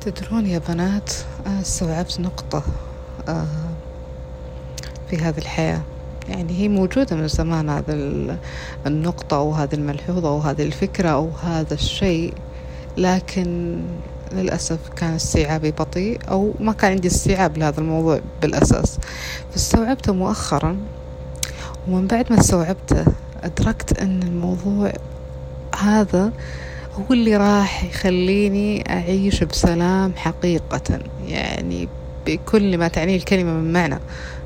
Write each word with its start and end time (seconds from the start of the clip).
تدرون 0.00 0.46
يا 0.46 0.60
بنات 0.68 1.12
أنا 1.46 1.60
استوعبت 1.60 2.20
نقطة 2.20 2.62
آه، 3.28 3.46
في 5.10 5.16
هذه 5.16 5.38
الحياة. 5.38 5.80
يعني 6.28 6.58
هي 6.58 6.68
موجودة 6.68 7.16
من 7.16 7.28
زمان 7.28 7.70
هذا 7.70 7.94
النقطة 8.86 9.36
أو 9.36 9.52
هذه 9.52 9.74
الملحوظة 9.74 10.28
أو 10.28 10.38
هذه 10.38 10.62
الفكرة 10.62 11.08
أو 11.08 11.30
هذا 11.42 11.74
الشيء. 11.74 12.34
لكن 12.96 13.76
للأسف 14.32 14.78
كان 14.96 15.14
استيعابي 15.14 15.70
بطيء 15.70 16.20
أو 16.30 16.54
ما 16.60 16.72
كان 16.72 16.90
عندي 16.90 17.08
استيعاب 17.08 17.58
لهذا 17.58 17.80
الموضوع 17.80 18.20
بالأساس. 18.42 18.98
فاستوعبته 19.52 20.12
مؤخرا 20.12 20.76
ومن 21.88 22.06
بعد 22.06 22.32
ما 22.32 22.40
استوعبته 22.40 23.04
أدركت 23.42 23.98
أن 23.98 24.22
الموضوع 24.22 24.92
هذا 25.78 26.32
هو 27.00 27.12
اللي 27.14 27.36
راح 27.36 27.84
يخليني 27.84 28.90
أعيش 28.90 29.44
بسلام 29.44 30.12
حقيقة. 30.16 31.00
يعني 31.28 31.88
بكل 32.26 32.78
ما 32.78 32.88
تعنيه 32.88 33.16
الكلمة 33.16 33.52
من 33.52 33.72
معنى. 33.72 33.98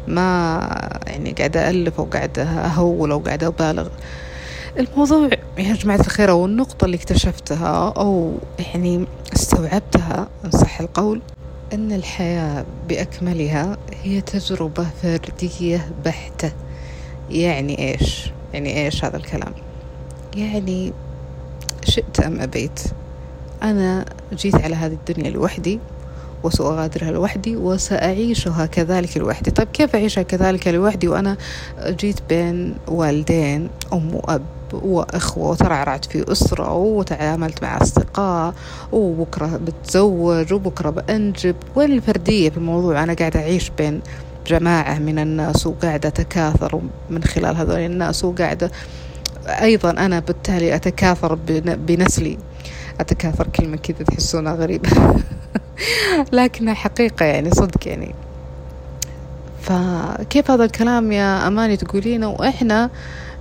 ما 0.09 0.59
يعني 1.07 1.33
قاعدة 1.33 1.71
ألف 1.71 1.99
أو 1.99 2.05
قاعدة 2.05 2.43
أهول 2.43 3.11
أو 3.11 3.19
قاعدة 3.19 3.47
أبالغ. 3.47 3.89
الموضوع 4.79 5.31
يا 5.59 5.75
جماعة 5.75 6.01
الخير 6.01 6.31
أو 6.31 6.47
النقطة 6.47 6.85
اللي 6.85 6.97
اكتشفتها 6.97 7.93
أو 7.97 8.39
يعني 8.59 9.07
استوعبتها 9.37 10.29
إن 10.45 10.51
صح 10.51 10.81
القول 10.81 11.21
أن 11.73 11.93
الحياة 11.93 12.65
بأكملها 12.89 13.77
هي 14.03 14.21
تجربة 14.21 14.87
فردية 15.03 15.89
بحتة. 16.05 16.53
يعني 17.31 17.93
إيش؟ 17.93 18.31
يعني 18.55 18.85
إيش 18.85 19.05
هذا 19.05 19.17
الكلام؟ 19.17 19.53
يعني 20.37 20.93
شئت 21.85 22.21
أم 22.21 22.41
أبيت؟ 22.41 22.81
أنا 23.63 24.05
جيت 24.33 24.55
على 24.55 24.75
هذه 24.75 24.97
الدنيا 25.09 25.31
لوحدي 25.31 25.81
وسأغادرها 26.43 27.11
لوحدي 27.11 27.57
وسأعيشها 27.57 28.67
كذلك 28.67 29.17
لوحدي. 29.17 29.51
طيب 29.51 29.69
كيف 29.73 29.95
أعيشها 29.97 30.23
كذلك 30.23 30.69
لوحدي؟ 30.69 31.09
وأنا 31.09 31.37
جيت 31.87 32.19
بين 32.29 32.75
والدين 32.89 33.69
أم 33.93 34.15
وأب 34.15 34.43
وإخوة 34.73 35.51
وترعرعت 35.51 36.05
في 36.05 36.33
أسرة 36.33 36.73
وتعاملت 36.73 37.63
مع 37.63 37.83
أصدقاء 37.83 38.55
وبكرة 38.93 39.57
بتزوج 39.57 40.53
وبكرة 40.53 40.91
بأنجب. 40.91 41.57
وين 41.75 41.93
الفردية 41.93 42.51
في 42.51 42.57
الموضوع 42.57 43.03
أنا 43.03 43.15
قاعدة 43.15 43.41
أعيش 43.41 43.71
بين 43.79 44.01
جماعة 44.47 44.99
من 44.99 45.19
الناس 45.19 45.67
وقاعدة 45.67 46.09
أتكاثر 46.09 46.81
من 47.11 47.25
خلال 47.25 47.57
هذول 47.57 47.79
الناس 47.79 48.25
وقاعدة 48.25 48.71
أيضا 49.47 49.91
أنا 49.91 50.21
بالتالي 50.21 50.75
أتكاثر 50.75 51.35
بنسلي. 51.65 52.39
أتكاثر 53.01 53.47
كلمة 53.47 53.77
كذا 53.77 54.05
تحسونها 54.05 54.55
غريبة. 54.55 54.89
لكنها 56.33 56.75
حقيقة 56.75 57.27
يعني 57.27 57.51
صدق 57.51 57.89
يعني. 57.89 58.15
فكيف 59.63 60.51
هذا 60.51 60.65
الكلام 60.65 61.13
يا 61.13 61.49
أماني 61.49 61.77
تقولينه 61.77 62.29
وإحنا 62.29 62.91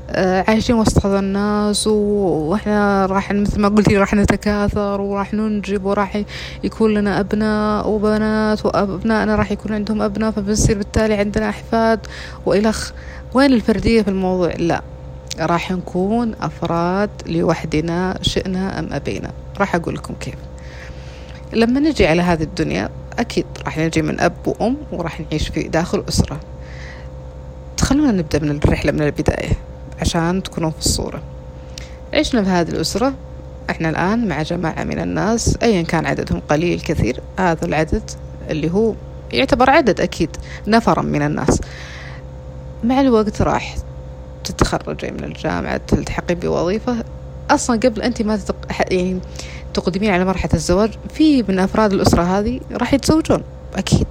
آه، 0.09 0.43
عايشين 0.47 0.75
وسط 0.75 1.05
هذا 1.05 1.19
الناس 1.19 1.87
وإحنا 1.87 3.05
راح 3.05 3.31
مثل 3.31 3.61
ما 3.61 3.67
قلتي 3.67 3.97
راح 3.97 4.13
نتكاثر 4.13 5.01
وراح 5.01 5.33
ننجب 5.33 5.85
وراح 5.85 6.23
يكون 6.63 6.93
لنا 6.93 7.19
أبناء 7.19 7.89
وبنات 7.89 8.65
وأبنائنا 8.65 9.35
راح 9.35 9.51
يكون 9.51 9.73
عندهم 9.73 10.01
أبناء 10.01 10.31
فبنصير 10.31 10.77
بالتالي 10.77 11.13
عندنا 11.13 11.49
أحفاد 11.49 11.99
وإلخ 12.45 12.91
وين 13.33 13.53
الفردية 13.53 14.01
في 14.01 14.07
الموضوع؟ 14.07 14.53
لا. 14.57 14.81
راح 15.39 15.71
نكون 15.71 16.35
أفراد 16.41 17.09
لوحدنا 17.25 18.17
شئنا 18.21 18.79
أم 18.79 18.93
أبينا. 18.93 19.31
راح 19.59 19.75
أقول 19.75 19.95
لكم 19.95 20.13
كيف. 20.19 20.35
لما 21.53 21.79
نجي 21.79 22.07
على 22.07 22.21
هذه 22.21 22.43
الدنيا 22.43 22.89
أكيد 23.19 23.45
راح 23.65 23.77
نجي 23.77 24.01
من 24.01 24.19
أب 24.19 24.33
وأم 24.45 24.77
وراح 24.91 25.21
نعيش 25.21 25.47
في 25.49 25.63
داخل 25.63 26.03
أسرة. 26.09 26.39
خلونا 27.81 28.11
نبدأ 28.11 28.39
من 28.39 28.51
الرحلة 28.51 28.91
من 28.91 29.01
البداية 29.01 29.51
عشان 30.01 30.43
تكونوا 30.43 30.69
في 30.69 30.79
الصورة. 30.79 31.21
عشنا 32.13 32.43
في 32.43 32.49
هذه 32.49 32.69
الأسرة. 32.69 33.13
إحنا 33.69 33.89
الآن 33.89 34.27
مع 34.27 34.41
جماعة 34.41 34.83
من 34.83 34.99
الناس 34.99 35.57
أيا 35.63 35.81
كان 35.81 36.05
عددهم 36.05 36.41
قليل 36.49 36.81
كثير 36.81 37.19
هذا 37.39 37.65
العدد 37.65 38.11
اللي 38.49 38.71
هو 38.71 38.93
يعتبر 39.31 39.69
عدد 39.69 40.01
أكيد 40.01 40.29
نفرا 40.67 41.01
من 41.01 41.21
الناس. 41.21 41.61
مع 42.83 43.01
الوقت 43.01 43.41
راح 43.41 43.75
تتخرجي 44.51 45.11
من 45.11 45.23
الجامعة 45.23 45.77
تلتحقي 45.87 46.35
بوظيفة. 46.35 47.03
أصلا 47.49 47.79
قبل 47.79 48.01
أنت 48.01 48.21
ما 48.21 48.37
تتق... 48.37 48.55
يعني 48.91 49.19
تقدمين 49.73 50.11
على 50.11 50.25
مرحلة 50.25 50.53
الزواج 50.53 50.91
في 51.13 51.43
من 51.43 51.59
أفراد 51.59 51.93
الأسرة 51.93 52.23
هذه 52.23 52.59
راح 52.71 52.93
يتزوجون 52.93 53.43
أكيد. 53.75 54.07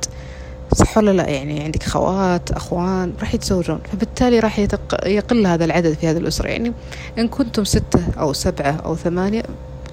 صح 0.75 0.98
ولا 0.98 1.10
لا؟ 1.10 1.28
يعني 1.28 1.62
عندك 1.62 1.82
خوات 1.82 2.50
أخوان 2.50 3.12
راح 3.21 3.34
يتزوجون 3.34 3.81
فبالتالي 3.92 4.41
راح 4.41 4.59
يتق... 4.59 5.06
يقل 5.06 5.47
هذا 5.47 5.65
العدد 5.65 5.92
في 5.92 6.06
هذه 6.09 6.16
الأسرة. 6.16 6.48
يعني 6.48 6.72
إن 7.19 7.28
كنتم 7.28 7.65
ستة 7.65 8.00
أو 8.19 8.32
سبعة 8.32 8.81
أو 8.84 8.97
ثمانية 8.97 9.42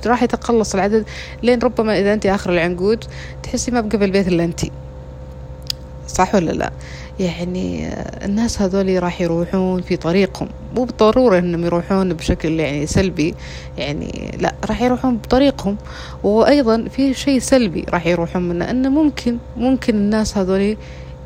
راح 0.06 0.24
يتقلص 0.24 0.74
العدد 0.76 1.06
لين 1.44 1.60
ربما 1.60 2.00
إذا 2.00 2.14
أنت 2.14 2.26
آخر 2.26 2.50
العنقود 2.54 3.06
تحسي 3.44 3.72
ما 3.72 3.82
بقى 3.82 3.98
في 3.98 4.06
البيت 4.06 4.28
إلا 4.28 4.44
أنت. 4.44 4.62
صح 6.10 6.36
ولا 6.36 6.52
لا؟ 6.52 6.72
يعني 7.20 7.90
الناس 8.26 8.62
هذول 8.62 9.04
راح 9.04 9.22
يروحون 9.22 9.82
في 9.82 9.98
طريقهم 9.98 10.48
مو 10.76 10.84
بالضرورة 10.84 11.40
إنهم 11.40 11.66
يروحون 11.66 12.14
بشكل 12.14 12.60
يعني 12.60 12.86
سلبي 12.86 13.36
يعني 13.78 14.32
لا 14.40 14.54
راح 14.66 14.82
يروحون 14.82 15.18
بطريقهم. 15.18 15.78
وأيضا 16.24 16.86
في 16.96 17.14
شيء 17.14 17.40
سلبي 17.40 17.86
راح 17.90 18.08
يروحون 18.08 18.50
منه 18.50 18.72
إنه 18.72 18.90
ممكن 18.90 19.38
ممكن 19.58 19.96
الناس 19.96 20.38
هذول 20.38 20.78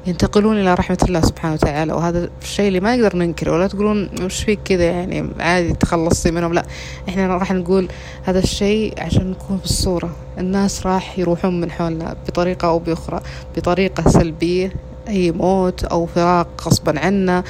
ينتقلون 0.08 0.62
إلى 0.62 0.74
رحمة 0.74 0.97
الله 1.03 1.22
سبحانه 1.22 1.53
وتعالى. 1.53 1.94
وهذا 1.94 2.30
الشيء 2.41 2.68
اللي 2.68 2.80
ما 2.80 2.96
نقدر 2.96 3.16
ننكره. 3.16 3.52
ولا 3.52 3.68
تقولون 3.68 4.09
وش 4.22 4.44
فيك 4.44 4.59
كذا 4.66 4.84
يعني 4.84 5.30
عادي 5.40 5.74
تخلصتي 5.74 6.31
منهم. 6.31 6.53
لا 6.53 6.66
إحنا 7.09 7.28
راح 7.28 7.52
نقول 7.52 7.88
هذا 8.24 8.40
الشيء 8.40 8.94
عشان 8.97 9.31
نكون 9.31 9.58
في 9.58 9.66
الصورة. 9.66 10.16
الناس 10.38 10.86
راح 10.86 11.19
يروحون 11.19 11.62
من 11.62 11.72
حولنا 11.72 12.16
بطريقة 12.28 12.68
أو 12.68 12.80
بأخرى 12.80 13.22
بطريقة 13.58 14.09
سلبية 14.09 14.74
أي 15.08 15.31
موت 15.31 15.84
أو 15.84 16.06
فراق 16.06 16.47
غصبا 16.68 17.00
عنا. 17.00 17.44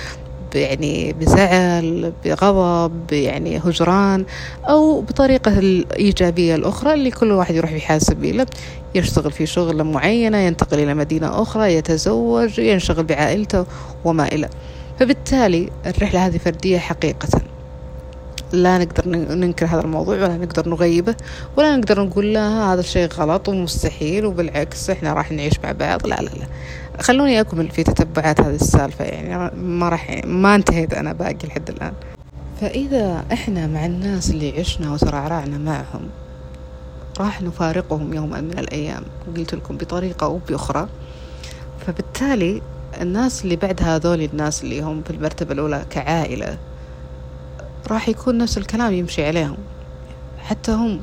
يعني 0.55 1.13
بزعل 1.13 2.13
بغضب 2.25 3.13
يعني 3.13 3.57
هجران 3.57 4.25
أو 4.69 5.01
بطريقة 5.01 5.59
الإيجابية 5.59 6.55
الأخرى 6.55 6.93
اللي 6.93 7.11
كل 7.11 7.31
واحد 7.31 7.55
يروح 7.55 7.71
يحاسب 7.71 8.13
سبيله 8.13 8.45
يشتغل 8.95 9.31
في 9.31 9.45
شغلة 9.45 9.83
معينة 9.83 10.37
ينتقل 10.37 10.79
إلى 10.79 10.93
مدينة 10.93 11.41
أخرى 11.41 11.73
يتزوج 11.73 12.59
ينشغل 12.59 13.03
بعائلته 13.03 13.65
وما 14.05 14.27
إلى. 14.27 14.49
فبالتالي 14.99 15.69
الرحلة 15.85 16.25
هذه 16.27 16.37
فردية 16.37 16.77
حقيقة. 16.77 17.41
لا 18.51 18.77
نقدر 18.77 19.07
ننكر 19.07 19.65
هذا 19.65 19.81
الموضوع 19.81 20.15
ولا 20.15 20.37
نقدر 20.37 20.69
نغيبه 20.69 21.15
ولا 21.57 21.75
نقدر 21.75 22.03
نقول 22.03 22.33
لا 22.33 22.73
هذا 22.73 22.79
الشيء 22.79 23.07
غلط 23.07 23.49
ومستحيل 23.49 24.25
وبالعكس 24.25 24.89
إحنا 24.89 25.13
راح 25.13 25.31
نعيش 25.31 25.53
مع 25.63 25.71
بعض. 25.71 26.07
لا 26.07 26.15
لا 26.15 26.29
لا. 26.29 26.47
خلوني 26.99 27.39
أكمل 27.41 27.69
في 27.69 27.83
تتبعات 27.83 28.41
هذه 28.41 28.55
السالفة 28.55 29.05
يعني 29.05 29.51
ما 29.55 29.89
راح 29.89 30.21
ما 30.25 30.55
انتهيت 30.55 30.93
أنا 30.93 31.13
باقي 31.13 31.47
لحد 31.47 31.69
الآن. 31.69 31.93
فإذا 32.61 33.25
إحنا 33.33 33.67
مع 33.67 33.85
الناس 33.85 34.29
اللي 34.29 34.59
عشنا 34.59 34.93
وترعرعنا 34.93 35.57
معهم 35.57 36.09
راح 37.19 37.41
نفارقهم 37.41 38.13
يوما 38.13 38.41
من 38.41 38.59
الأيام 38.59 39.03
قلت 39.37 39.55
لكم 39.55 39.77
بطريقة 39.77 40.25
أو 40.25 40.39
بأخرى. 40.49 40.87
فبالتالي 41.87 42.61
الناس 43.01 43.43
اللي 43.43 43.55
بعد 43.55 43.83
هذول 43.83 44.21
الناس 44.21 44.63
اللي 44.63 44.81
هم 44.81 45.03
في 45.03 45.09
المرتبة 45.09 45.53
الأولى 45.53 45.85
كعائلة 45.89 46.57
راح 47.87 48.09
يكون 48.09 48.37
نفس 48.37 48.57
الكلام 48.57 48.93
يمشي 48.93 49.25
عليهم. 49.25 49.57
حتى 50.39 50.71
هم 50.71 51.01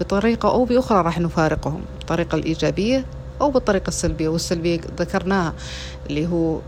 بطريقة 0.00 0.50
أو 0.50 0.64
بأخرى 0.64 1.02
راح 1.02 1.18
نفارقهم. 1.18 1.80
الطريقة 2.00 2.36
الإيجابية 2.36 3.04
أو 3.42 3.50
بالطريقة 3.50 3.88
السلبية 3.88 4.28
والسلبية 4.28 4.80
ذكرناها 4.98 5.52
اللي 6.10 6.26
هو 6.26 6.58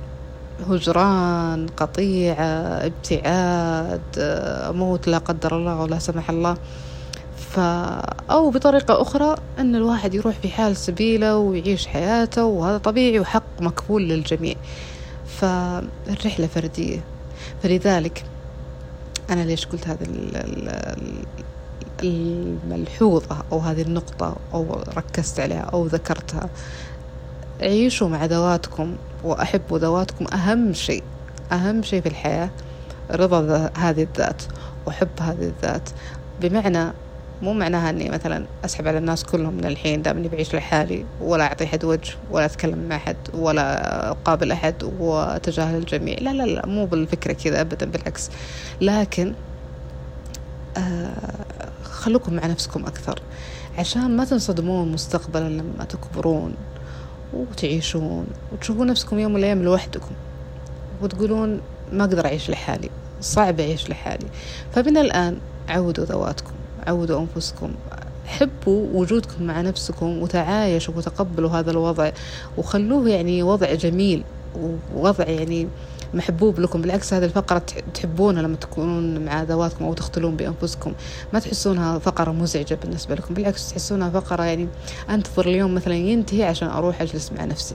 هجران 0.71 1.67
قطيعة 1.77 2.87
ابتعاد 2.87 4.01
موت 4.77 5.09
لا 5.09 5.19
قدر 5.19 5.57
الله 5.57 5.81
ولا 5.81 5.99
سمح 5.99 6.31
الله. 6.31 6.57
ف 7.37 7.59
أو 8.31 8.51
بطريقة 8.51 9.03
أخرى 9.03 9.37
أن 9.59 9.75
الواحد 9.75 10.15
يروح 10.15 10.35
في 10.43 10.49
حال 10.49 10.77
سبيله 10.77 11.37
ويعيش 11.37 11.87
حياته 11.87 12.45
وهذا 12.45 12.79
طبيعي 12.79 13.21
وحق 13.21 13.61
مكفول 13.61 14.09
للجميع. 14.09 14.55
فالرحلة 15.27 16.47
فردية. 16.47 17.05
فلذلك 17.63 18.25
أنا 19.31 19.41
ليش 19.41 19.67
قلت 19.67 19.89
هذا 19.89 20.07
الملحوظة 22.03 23.37
أو 23.53 23.59
هذه 23.59 23.83
النقطة 23.83 24.37
أو 24.55 24.83
ركزت 24.97 25.41
عليها 25.41 25.71
أو 25.73 25.87
ذكرتها. 25.87 26.49
عيشوا 27.61 28.09
مع 28.09 28.25
ذواتكم 28.25 28.97
وأحبوا 29.25 29.79
ذواتكم. 29.79 30.27
أهم 30.35 30.73
شيء 30.73 31.03
أهم 31.53 31.83
شيء 31.83 32.01
في 32.01 32.09
الحياة 32.09 32.51
رضا 33.11 33.71
هذه 33.77 34.03
الذات 34.03 34.43
وحب 34.87 35.09
هذه 35.21 35.43
الذات. 35.43 35.89
بمعنى 36.41 36.93
مو 37.43 37.53
معناها 37.53 37.91
إني 37.91 38.11
مثلا 38.11 38.47
أسحب 38.65 38.89
على 38.89 38.99
الناس 38.99 39.25
كلهم 39.25 39.55
من 39.55 39.65
الحين 39.65 40.03
دام 40.03 40.23
بعيش 40.23 40.55
لحالي 40.55 41.05
ولا 41.21 41.45
أعطي 41.45 41.67
حد 41.67 41.85
وجه 41.85 42.15
ولا 42.31 42.45
أتكلم 42.45 42.89
مع 42.89 42.99
حد 42.99 43.17
ولا 43.35 44.11
أقابل 44.11 44.53
أحد 44.53 44.75
وأتجاهل 44.99 45.79
الجميع. 45.79 46.19
لا 46.19 46.33
لا 46.33 46.43
لا 46.43 46.67
مو 46.67 46.87
بالفكرة 46.87 47.33
كذا 47.33 47.61
ابدا 47.61 47.87
بالعكس. 47.87 48.31
لكن 48.81 49.35
آه 50.77 51.64
خلوكم 52.05 52.35
مع 52.35 52.47
نفسكم 52.47 52.87
أكثر 52.87 53.23
عشان 53.79 54.17
ما 54.17 54.25
تنصدمون 54.25 54.93
مستقبلا 54.93 55.49
لما 55.49 55.85
تكبرون 55.85 56.55
وتعيشون 57.35 58.27
وتشوفون 58.53 58.87
نفسكم 58.87 59.19
يوم 59.19 59.33
من 59.33 59.39
الأيام 59.39 59.63
لوحدكم 59.63 60.11
وتقولون 61.03 61.61
ما 61.93 62.05
أقدر 62.05 62.27
أعيش 62.27 62.51
لحالي 62.51 62.91
صعب 63.21 63.61
أعيش 63.61 63.91
لحالي. 63.91 64.27
فمن 64.73 64.97
الآن 64.97 65.37
عودوا 65.69 66.05
ذواتكم 66.05 66.53
عودوا 66.87 67.21
أنفسكم 67.21 67.71
حبوا 68.27 68.87
وجودكم 68.93 69.43
مع 69.43 69.61
نفسكم 69.61 70.23
وتعايشوا 70.23 70.95
وتقبلوا 70.97 71.51
هذا 71.51 71.71
الوضع 71.71 72.11
وخلوه 72.59 73.09
يعني 73.09 73.43
وضع 73.43 73.75
جميل 73.75 74.25
ووضع 74.95 75.25
يعني 75.25 75.69
محبوب 76.15 76.61
لكم 76.61 76.83
بالعكس 76.83 77.15
هذه 77.15 77.25
الفقرة 77.25 77.63
تحبونها 77.95 78.43
لما 78.43 78.57
تكونون 78.57 79.25
مع 79.25 79.43
ذواتكم 79.43 79.85
أو 79.85 79.95
تختلون 79.95 80.37
بأنفسكم. 80.37 80.93
ما 81.33 81.39
تحسونها 81.39 81.99
فقرة 81.99 82.33
مزعجة 82.33 82.79
بالنسبة 82.83 83.15
لكم 83.15 83.35
بالعكس 83.35 83.71
تحسونها 83.71 84.11
فقرة 84.11 84.43
يعني 84.43 84.69
أنتظر 85.11 85.47
اليوم 85.47 85.75
مثلا 85.75 85.95
ينتهي 85.95 86.45
عشان 86.45 86.69
أروح 86.69 87.03
أجلس 87.03 87.33
مع 87.33 87.45
نفسي. 87.45 87.75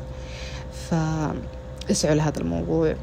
فاسعوا 0.90 2.16
لهذا 2.16 2.40
الموضوع. 2.40 2.96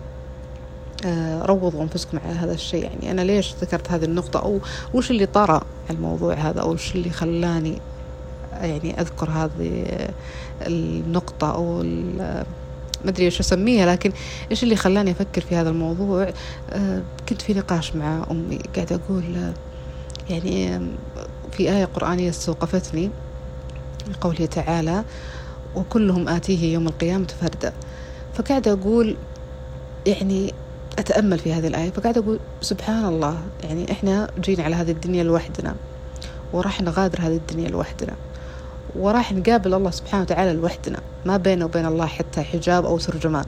آه، 1.06 1.42
روضوا 1.42 1.82
أنفسكم 1.82 2.18
على 2.24 2.34
هذا 2.34 2.52
الشيء. 2.52 2.82
يعني 2.82 3.10
أنا 3.10 3.20
ليش 3.20 3.54
ذكرت 3.60 3.90
هذه 3.90 4.04
النقطة؟ 4.04 4.40
أو 4.40 4.60
وش 4.94 5.10
اللي 5.10 5.26
طرى 5.26 5.60
الموضوع 5.90 6.34
هذا؟ 6.34 6.60
أو 6.60 6.72
وش 6.72 6.94
اللي 6.94 7.10
خلاني 7.10 7.78
يعني 8.52 9.00
أذكر 9.00 9.30
هذه 9.30 9.86
النقطة 10.66 11.54
أو 11.54 11.82
ما 13.06 13.10
أدري 13.12 13.24
إيش 13.24 13.40
أسميها 13.40 13.86
لكن 13.86 14.12
إيش 14.50 14.62
اللي 14.62 14.76
خلاني 14.76 15.10
أفكر 15.10 15.40
في 15.40 15.56
هذا 15.56 15.70
الموضوع؟ 15.70 16.32
آه، 16.70 17.02
كنت 17.28 17.42
في 17.42 17.54
نقاش 17.54 17.96
مع 17.96 18.26
أمي 18.30 18.58
قاعدة 18.74 18.96
أقول 18.96 19.36
آه، 19.36 19.54
يعني 20.30 20.80
في 21.52 21.70
آية 21.70 21.84
قرآنية 21.84 22.30
استوقفتني 22.30 23.10
قوله 24.20 24.46
تعالى 24.46 25.04
وكلهم 25.76 26.28
آتيه 26.28 26.72
يوم 26.74 26.86
القيامة 26.86 27.26
فردا. 27.40 27.72
فقاعدة 28.34 28.72
أقول 28.72 29.16
يعني 30.06 30.54
أتأمل 30.98 31.38
في 31.38 31.52
هذه 31.52 31.66
الآية. 31.66 31.90
فقاعدة 31.90 32.20
أقول 32.20 32.38
سبحان 32.60 33.04
الله 33.04 33.38
يعني 33.64 33.92
إحنا 33.92 34.30
جينا 34.40 34.62
على 34.62 34.76
هذه 34.76 34.90
الدنيا 34.90 35.24
لوحدنا 35.24 35.74
وراح 36.52 36.80
نغادر 36.80 37.18
هذه 37.20 37.36
الدنيا 37.36 37.68
لوحدنا. 37.68 38.12
وراح 38.94 39.32
نقابل 39.32 39.74
الله 39.74 39.90
سبحانه 39.90 40.22
وتعالى 40.22 40.52
لوحدنا 40.52 41.00
ما 41.24 41.36
بينه 41.36 41.64
وبين 41.64 41.86
الله 41.86 42.06
حتى 42.06 42.42
حجاب 42.42 42.86
أو 42.86 42.98
ترجمان. 42.98 43.44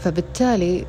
فبالتالي 0.00 0.86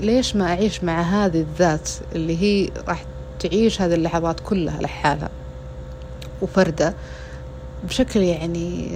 ليش 0.00 0.36
ما 0.36 0.44
أعيش 0.44 0.84
مع 0.84 1.02
هذه 1.02 1.40
الذات 1.40 1.90
اللي 2.14 2.42
هي 2.42 2.70
راح 2.88 3.04
تعيش 3.40 3.82
هذه 3.82 3.94
اللحظات 3.94 4.40
كلها 4.40 4.82
لحالها؟ 4.82 5.30
وفردة 6.42 6.94
بشكل 7.84 8.20
يعني 8.20 8.90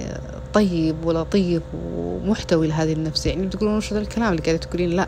طيب 0.53 1.05
ولطيف 1.05 1.63
ومحتوي 1.73 2.67
لهذه 2.67 2.93
النفس. 2.93 3.25
يعني 3.25 3.47
تقولون 3.47 3.77
وش 3.77 3.93
هذا 3.93 4.01
الكلام 4.01 4.31
اللي 4.31 4.41
قاعدة 4.41 4.57
تقولين؟ 4.59 4.89
لا 4.89 5.07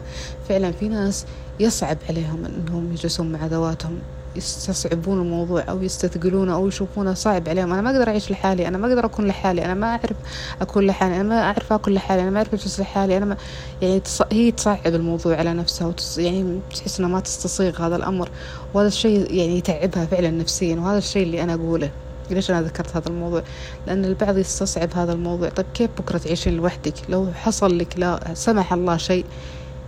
فعلا 0.50 0.72
في 0.72 0.88
ناس 0.88 1.26
يصعب 1.60 1.98
عليهم 2.10 2.46
إنهم 2.46 2.92
يجلسون 2.94 3.32
مع 3.32 3.46
ذواتهم. 3.46 4.00
يستصعبون 4.36 5.20
الموضوع 5.20 5.64
أو 5.70 5.84
يستثقلونه 5.84 6.54
أو 6.54 6.68
يشوفونه 6.68 7.14
صعب 7.14 7.50
عليهم. 7.50 7.74
أنا 7.74 7.82
ما 7.82 7.92
أقدر 7.92 8.08
أعيش 8.08 8.32
لحالي 8.32 8.68
أنا 8.68 8.78
ما 8.78 8.88
أقدر 8.88 9.06
أكون 9.06 9.28
لحالي 9.28 9.66
أنا 9.66 9.74
ما 9.74 9.88
أعرف 9.88 10.18
أكون 10.62 10.88
لحالي 10.88 11.16
أنا 11.16 11.24
ما 11.24 11.42
أعرف 11.42 11.74
أكل 11.74 11.94
لحالي 11.94 12.22
أنا 12.22 12.30
ما 12.30 12.38
أعرف 12.38 12.54
أجلس 12.54 12.80
لحالي. 12.80 13.18
أنا 13.18 13.26
ما 13.26 13.38
يعني 13.82 14.00
تص... 14.00 14.22
هي 14.32 14.52
تصعب 14.52 14.96
الموضوع 14.96 15.36
على 15.36 15.54
نفسها 15.54 15.88
وتص... 15.88 16.18
يعني 16.18 16.60
تحس 16.76 17.00
إنها 17.00 17.10
ما 17.10 17.20
تستصيغ 17.20 17.88
هذا 17.88 17.96
الأمر. 17.96 18.30
وهذا 18.74 18.88
الشيء 18.88 19.34
يعني 19.34 19.58
يتعبها 19.58 20.06
فعلا 20.06 20.30
نفسيا 20.32 20.76
وهذا 20.76 20.98
الشيء 20.98 21.24
اللي 21.24 21.44
أنا 21.44 21.54
أقوله. 21.54 21.92
ليش 22.30 22.52
أنا 22.52 22.62
ذكرت 22.62 22.96
هذا 22.96 23.08
الموضوع؟ 23.08 23.44
لأن 23.88 24.06
البعض 24.06 24.38
يستصعب 24.38 24.90
هذا 24.94 25.14
الموضوع. 25.14 25.50
طيب 25.50 25.66
كيف 25.74 25.90
بكرة 25.98 26.18
تعيشين 26.18 26.58
لوحدك؟ 26.58 26.94
لو 27.10 27.28
حصل 27.34 27.78
لك 27.78 28.00
لا 28.00 28.20
سمح 28.34 28.74
الله 28.74 28.98
شيء 28.98 29.26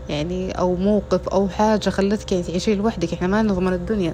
يعني 0.09 0.51
أو 0.51 0.75
موقف 0.75 1.29
أو 1.29 1.49
حاجة 1.49 1.89
خلتك 1.89 2.31
يعني 2.31 2.43
تعيشين 2.43 2.77
لوحدك. 2.77 3.13
إحنا 3.13 3.27
ما 3.27 3.41
نضمن 3.41 3.73
الدنيا 3.73 4.13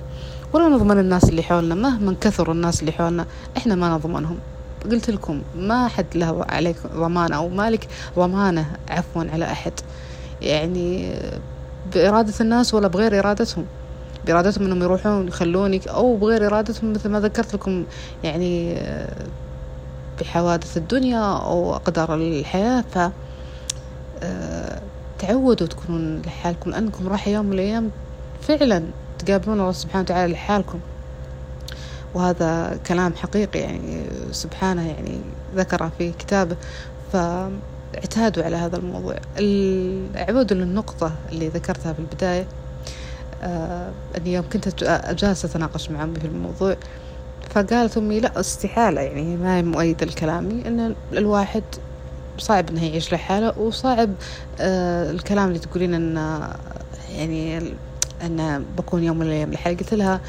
ولا 0.53 0.69
نضمن 0.69 1.00
الناس 1.00 1.24
اللي 1.24 1.44
حولنا 1.44 1.75
مهما 1.75 2.15
كثروا 2.21 2.53
الناس 2.53 2.80
اللي 2.81 2.91
حولنا 2.91 3.25
إحنا 3.57 3.75
ما 3.75 3.89
نضمنهم. 3.89 4.38
قلت 4.91 5.09
لكم 5.09 5.41
ما 5.56 5.88
حد 5.88 6.06
له 6.15 6.45
عليك 6.50 6.88
ضمان 6.88 7.33
أو 7.33 7.50
مالك 7.50 7.88
ضمانة 8.15 8.65
عفوا 8.89 9.24
على 9.33 9.45
أحد. 9.45 9.74
يعني 10.41 11.13
بإرادة 11.94 12.33
الناس 12.41 12.74
ولا 12.74 12.88
بغير 12.88 13.19
إرادتهم. 13.19 13.65
بإرادتهم 14.25 14.65
إنهم 14.65 14.83
يروحون 14.83 15.27
يخلونك 15.27 15.88
أو 15.88 16.15
بغير 16.18 16.45
إرادتهم 16.45 16.94
مثل 16.94 17.09
ما 17.09 17.19
ذكرت 17.19 17.53
لكم 17.53 17.86
يعني 18.24 18.75
بحوادث 20.21 20.77
الدنيا 20.77 21.38
أو 21.38 21.74
أقدار 21.75 22.15
الحياة. 22.15 22.81
ف 22.81 22.97
تعودوا 25.19 25.68
تكونون 25.68 26.21
لحالكم 26.21 26.71
لأنكم 26.71 27.07
راح 27.07 27.27
يوم 27.27 27.45
من 27.45 27.54
الأيام 27.54 27.89
فعلا 28.42 28.83
تقابلون 29.19 29.60
الله 29.60 29.71
سبحانه 29.71 30.04
وتعالى 30.04 30.33
لحالكم. 30.33 30.80
وهذا 32.13 32.80
كلام 32.88 33.13
حقيقي 33.16 33.60
يعني 33.60 34.06
سبحانه 34.31 34.88
يعني 34.88 35.19
ذكره 35.56 35.92
في 35.98 36.12
كتابه. 36.12 36.56
فاعتادوا 37.13 38.44
على 38.44 38.56
هذا 38.56 38.77
الموضوع. 38.77 39.16
اعودوا 40.16 40.57
للنقطة 40.57 41.12
اللي 41.31 41.48
ذكرتها 41.48 41.94
في 41.94 42.00
البداية 42.00 42.48
آه 43.44 43.92
أني 44.18 44.33
يوم 44.33 44.45
كنت 44.54 44.83
جالسة 45.13 45.50
أتناقش 45.50 45.89
مع 45.89 46.04
أمي 46.04 46.19
في 46.19 46.27
الموضوع 46.27 46.75
فقالت 47.50 47.98
أمي 47.98 48.19
لا 48.19 48.39
استحالة 48.39 49.01
يعني 49.01 49.38
ما 49.38 49.57
هي 49.57 49.63
مؤيدة 49.63 50.06
لكلامي 50.06 50.68
أن 50.68 50.95
الواحد 51.13 51.63
صعب 52.39 52.69
انه 52.69 52.86
يعيش 52.86 53.13
لحاله 53.13 53.59
وصعب 53.59 54.09
آه 54.59 55.12
الكلام 55.12 55.47
اللي 55.47 55.59
تقولين 55.59 55.94
انه 55.94 56.50
يعني 57.15 57.57
إن 58.25 58.65
بكون 58.77 59.03
يوم 59.03 59.18
من 59.18 59.25
الأيام 59.25 59.51
لحالي 59.51 59.75
قلت 59.75 59.94
لها 59.94 60.21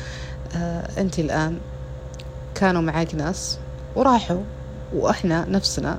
آه 0.57 1.01
انت 1.01 1.19
الآن 1.19 1.59
كانوا 2.55 2.83
معاك 2.83 3.15
ناس 3.15 3.59
وراحوا 3.97 4.41
وإحنا 4.95 5.45
نفسنا 5.49 5.99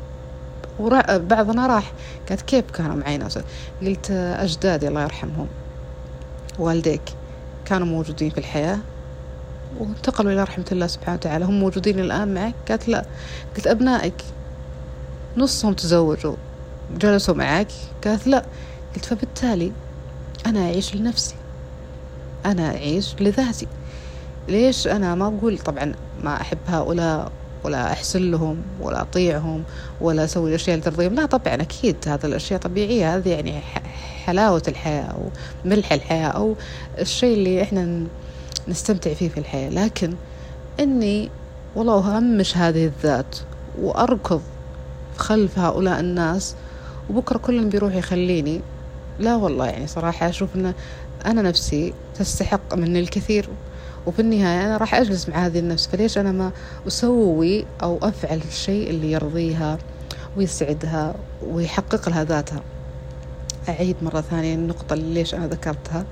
بعضنا 1.09 1.67
راح. 1.67 1.91
قالت 2.29 2.41
كيف 2.41 2.71
كانوا 2.71 2.95
معي 2.95 3.17
ناس؟ 3.17 3.39
قلت 3.81 4.11
أجدادي 4.11 4.87
الله 4.87 5.01
يرحمهم 5.03 5.47
والديك 6.59 7.01
كانوا 7.65 7.87
موجودين 7.87 8.29
في 8.29 8.37
الحياة 8.37 8.77
وانتقلوا 9.79 10.31
إلى 10.31 10.43
رحمة 10.43 10.65
الله 10.71 10.87
سبحانه 10.87 11.15
وتعالى. 11.17 11.45
هم 11.45 11.59
موجودين 11.59 11.99
الآن 11.99 12.33
معك؟ 12.33 12.53
قالت 12.69 12.87
لا. 12.87 13.05
قلت 13.55 13.67
أبنائك 13.67 14.13
نصهم 15.37 15.73
تزوجوا 15.73 16.35
جلسوا 16.97 17.35
معك 17.35 17.67
قالت 18.05 18.27
لا 18.27 18.45
قلت 18.95 19.05
فبالتالي 19.05 19.71
أنا 20.45 20.59
أعيش 20.59 20.95
لنفسي 20.95 21.35
أنا 22.45 22.67
أعيش 22.67 23.15
لذاتي. 23.19 23.67
ليش 24.47 24.87
أنا 24.87 25.15
ما 25.15 25.27
أقول 25.27 25.57
طبعا 25.57 25.93
ما 26.23 26.41
أحب 26.41 26.57
هؤلاء 26.67 27.31
ولا 27.63 27.91
أحسن 27.91 28.31
لهم 28.31 28.57
ولا 28.81 29.01
أطيعهم 29.01 29.63
ولا 30.01 30.23
أسوي 30.23 30.49
الأشياء 30.49 30.75
اللي 30.75 30.85
ترضيهم 30.85 31.13
لا 31.15 31.25
طبعا 31.25 31.53
أكيد 31.53 31.95
هذا 32.07 32.27
الأشياء 32.27 32.59
طبيعية 32.59 33.15
هذه 33.15 33.29
يعني 33.29 33.59
حلاوة 34.25 34.63
الحياة 34.67 35.03
أو 35.03 35.29
ملح 35.65 35.93
الحياة 35.93 36.27
أو 36.27 36.55
الشيء 36.99 37.33
اللي 37.33 37.61
إحنا 37.61 38.03
نستمتع 38.67 39.13
فيه 39.13 39.29
في 39.29 39.39
الحياة. 39.39 39.69
لكن 39.69 40.13
إني 40.79 41.29
والله 41.75 42.17
أهمش 42.17 42.57
هذه 42.57 42.85
الذات 42.85 43.35
وأركض 43.81 44.41
خلف 45.21 45.59
هؤلاء 45.59 45.99
الناس 45.99 46.55
وبكرة 47.09 47.37
كل 47.37 47.65
بيروح 47.65 47.95
يخليني. 47.95 48.61
لا 49.19 49.35
والله 49.35 49.65
يعني 49.65 49.87
صراحة 49.87 50.29
أشوف 50.29 50.55
أن 50.55 50.73
أنا 51.25 51.41
نفسي 51.41 51.93
تستحق 52.19 52.73
مني 52.73 52.99
الكثير 52.99 53.49
وفي 54.05 54.19
النهاية 54.19 54.65
أنا 54.65 54.77
راح 54.77 54.95
أجلس 54.95 55.29
مع 55.29 55.45
هذه 55.45 55.59
النفس. 55.59 55.87
فليش 55.87 56.17
أنا 56.17 56.31
ما 56.31 56.51
أسوي 56.87 57.65
أو 57.83 57.99
أفعل 58.03 58.41
الشيء 58.47 58.89
اللي 58.89 59.11
يرضيها 59.11 59.77
ويسعدها 60.37 61.15
ويحقق 61.47 62.09
لها 62.09 62.23
ذاتها؟ 62.23 62.61
أعيد 63.69 63.95
مرة 64.01 64.21
ثانية 64.21 64.55
النقطة 64.55 64.93
اللي 64.93 65.13
ليش 65.13 65.35
أنا 65.35 65.47
ذكرتها 65.47 66.05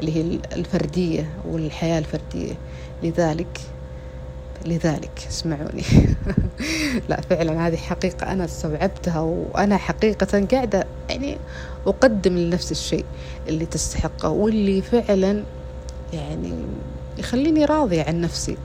اللي 0.00 0.16
هي 0.16 0.38
الفردية 0.52 1.30
والحياة 1.48 1.98
الفردية. 1.98 2.54
لذلك 3.02 3.60
لذلك 4.66 5.26
اسمعوني. 5.28 5.82
لا 7.08 7.20
فعلا 7.20 7.66
هذه 7.66 7.76
حقيقة 7.76 8.32
أنا 8.32 8.44
استوعبتها 8.44 9.20
وأنا 9.20 9.76
حقيقة 9.76 10.46
قاعدة 10.52 10.86
يعني 11.08 11.38
أقدم 11.86 12.38
لنفس 12.38 12.72
الشيء 12.72 13.04
اللي 13.48 13.66
تستحقه 13.66 14.28
واللي 14.28 14.82
فعلا 14.82 15.42
يعني 16.12 16.52
يخليني 17.18 17.64
راضية 17.64 18.02
عن 18.02 18.20
نفسي. 18.20 18.56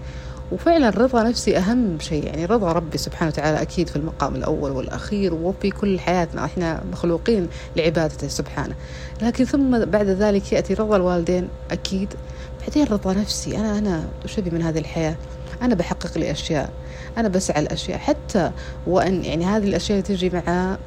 وفعلا 0.51 0.89
رضا 0.89 1.24
نفسي 1.24 1.58
أهم 1.58 2.00
شيء 2.00 2.25
يعني 2.25 2.46
رضا 2.46 2.72
ربي 2.72 2.98
سبحانه 2.98 3.31
وتعالى 3.31 3.62
أكيد 3.62 3.89
في 3.89 3.96
المقام 3.96 4.36
الأول 4.36 4.72
والأخير 4.72 5.34
وفي 5.34 5.70
كل 5.70 6.00
حياتنا 6.00 6.46
إحنا 6.46 6.84
مخلوقين 6.91 7.48
لعبادته 7.75 8.27
سبحانه. 8.27 8.75
لكن 9.22 9.46
ثم 9.46 9.86
بعد 9.86 10.08
ذلك 10.08 10.53
يأتي 10.53 10.74
رضا 10.74 10.96
الوالدين 10.96 11.48
أكيد. 11.72 12.13
بعدين 12.62 12.88
رضا 12.88 13.13
نفسي 13.13 13.58
أنا 13.58 13.77
أنا 13.77 14.10
وش 14.25 14.39
من 14.39 14.62
هذه 14.62 14.79
الحياة؟ 14.79 15.15
أنا 15.62 15.75
بحقق 15.75 16.18
لي 16.18 16.32
أشياء 16.32 16.70
أنا 17.18 17.27
بسعى 17.27 17.62
الأشياء 17.62 17.98
حتى 17.98 18.51
وأن 18.88 19.25
يعني 19.25 19.46
هذه 19.46 19.63
الأشياء 19.63 20.01
تجي 20.01 20.30
مع 20.30 20.77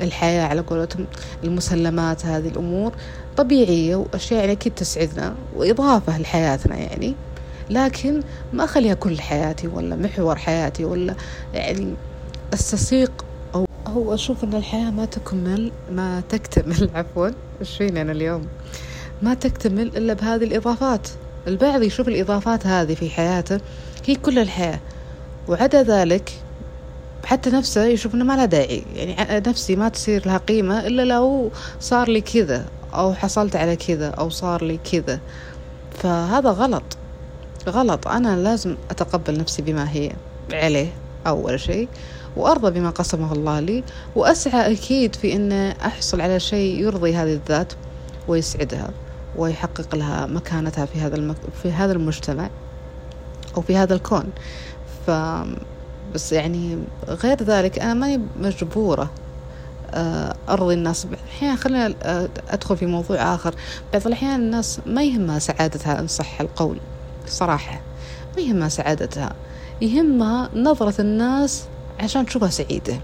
الحياة 0.00 0.42
على 0.46 0.60
قولتهم 0.60 1.06
المسلمات 1.44 2.26
هذه 2.26 2.48
الأمور 2.48 2.92
طبيعية 3.36 3.96
وأشياء 3.96 4.40
يعني 4.40 4.52
أكيد 4.52 4.74
تسعدنا 4.74 5.34
وإضافة 5.56 6.18
لحياتنا 6.18 6.76
يعني. 6.76 7.14
لكن 7.70 8.22
ما 8.52 8.64
أخليها 8.64 8.94
كل 8.94 9.20
حياتي 9.20 9.66
ولا 9.66 9.96
محور 9.96 10.36
حياتي 10.36 10.84
ولا 10.84 11.14
يعني 11.54 11.94
أستسيق 12.54 13.24
أو 13.54 13.66
أو 13.86 14.14
أشوف 14.14 14.44
أن 14.44 14.54
الحياة 14.54 14.90
ما 14.90 15.04
تكمل 15.04 15.72
ما 15.92 16.22
تكتمل. 16.28 16.90
عفوا 16.94 17.30
إيش 17.60 17.76
فيني 17.76 18.02
أنا 18.02 18.12
اليوم؟ 18.12 18.46
ما 19.22 19.34
تكتمل 19.34 19.96
إلا 19.96 20.14
بهذه 20.14 20.44
الإضافات. 20.44 21.08
البعض 21.46 21.82
يشوف 21.82 22.08
الإضافات 22.08 22.66
هذه 22.66 22.94
في 22.94 23.10
حياته 23.10 23.60
هي 24.06 24.14
كل 24.14 24.38
الحياة. 24.38 24.80
وعدا 25.48 25.82
ذلك 25.82 26.32
حتى 27.24 27.50
نفسه 27.50 27.84
يشوف 27.84 28.14
إنه 28.14 28.24
ما 28.24 28.36
له 28.36 28.44
داعي. 28.44 28.84
يعني 28.96 29.42
نفسي 29.48 29.76
ما 29.76 29.88
تصير 29.88 30.26
لها 30.26 30.38
قيمة 30.38 30.86
إلا 30.86 31.02
لو 31.02 31.50
صار 31.80 32.08
لي 32.08 32.20
كذا 32.20 32.64
أو 32.94 33.14
حصلت 33.14 33.56
على 33.56 33.76
كذا 33.76 34.08
أو 34.08 34.30
صار 34.30 34.64
لي 34.64 34.78
كذا. 34.92 35.20
فهذا 35.98 36.50
غلط. 36.50 36.82
غلط. 37.68 38.08
أنا 38.08 38.36
لازم 38.36 38.76
أتقبل 38.90 39.38
نفسي 39.38 39.62
بما 39.62 39.90
هي 39.92 40.12
عليه 40.52 40.92
أول 41.26 41.60
شيء. 41.60 41.88
وأرضى 42.36 42.70
بما 42.70 42.90
قسمه 42.90 43.32
الله 43.32 43.60
لي. 43.60 43.84
وأسعى 44.16 44.72
أكيد 44.72 45.14
في 45.14 45.36
ان 45.36 45.52
أحصل 45.52 46.20
على 46.20 46.40
شيء 46.40 46.80
يرضي 46.80 47.14
هذه 47.14 47.32
الذات 47.32 47.72
ويسعدها 48.28 48.90
ويحقق 49.36 49.94
لها 49.94 50.26
مكانتها 50.26 50.86
في 50.86 51.00
هذا 51.00 51.16
المك... 51.16 51.36
في 51.62 51.72
هذا 51.72 51.92
المجتمع. 51.92 52.50
أو 53.56 53.62
في 53.62 53.76
هذا 53.76 53.94
الكون. 53.94 54.24
ف 55.06 55.10
بس 56.14 56.32
يعني 56.32 56.78
غير 57.08 57.42
ذلك 57.42 57.78
أنا 57.78 57.94
ماني 57.94 58.20
مجبورة 58.40 59.10
آه، 59.94 60.34
أرضي 60.48 60.74
الناس. 60.74 61.06
أحيانا 61.30 61.56
خلينا 61.56 61.94
آه، 62.02 62.28
أدخل 62.50 62.76
في 62.76 62.86
موضوع 62.86 63.34
آخر. 63.34 63.54
بعض 63.92 64.06
الأحيان 64.06 64.40
الناس 64.40 64.80
ما 64.86 65.02
يهمها 65.02 65.38
سعادتها 65.38 66.00
إن 66.00 66.06
صح 66.06 66.40
القول 66.40 66.78
صراحة. 67.26 67.80
ما 68.36 68.42
يهمها 68.42 68.68
سعادتها. 68.68 69.32
يهمها 69.80 70.50
نظرة 70.54 71.00
الناس 71.00 71.64
عشان 72.00 72.26
تشوفها 72.26 72.48
سعيدة. 72.48 73.00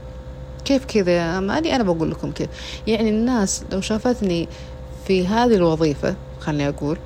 كيف 0.65 0.85
كذا؟ 0.85 1.41
ماني 1.41 1.77
أنا 1.77 1.83
بقول 1.83 2.11
لكم 2.11 2.33
كيف 2.33 2.49
يعني 2.87 3.09
الناس 3.09 3.65
لو 3.73 3.81
شافتني 3.81 4.49
في 5.07 5.27
هذه 5.27 5.55
الوظيفة 5.55 6.15
خلني 6.41 6.69
أقول 6.69 6.99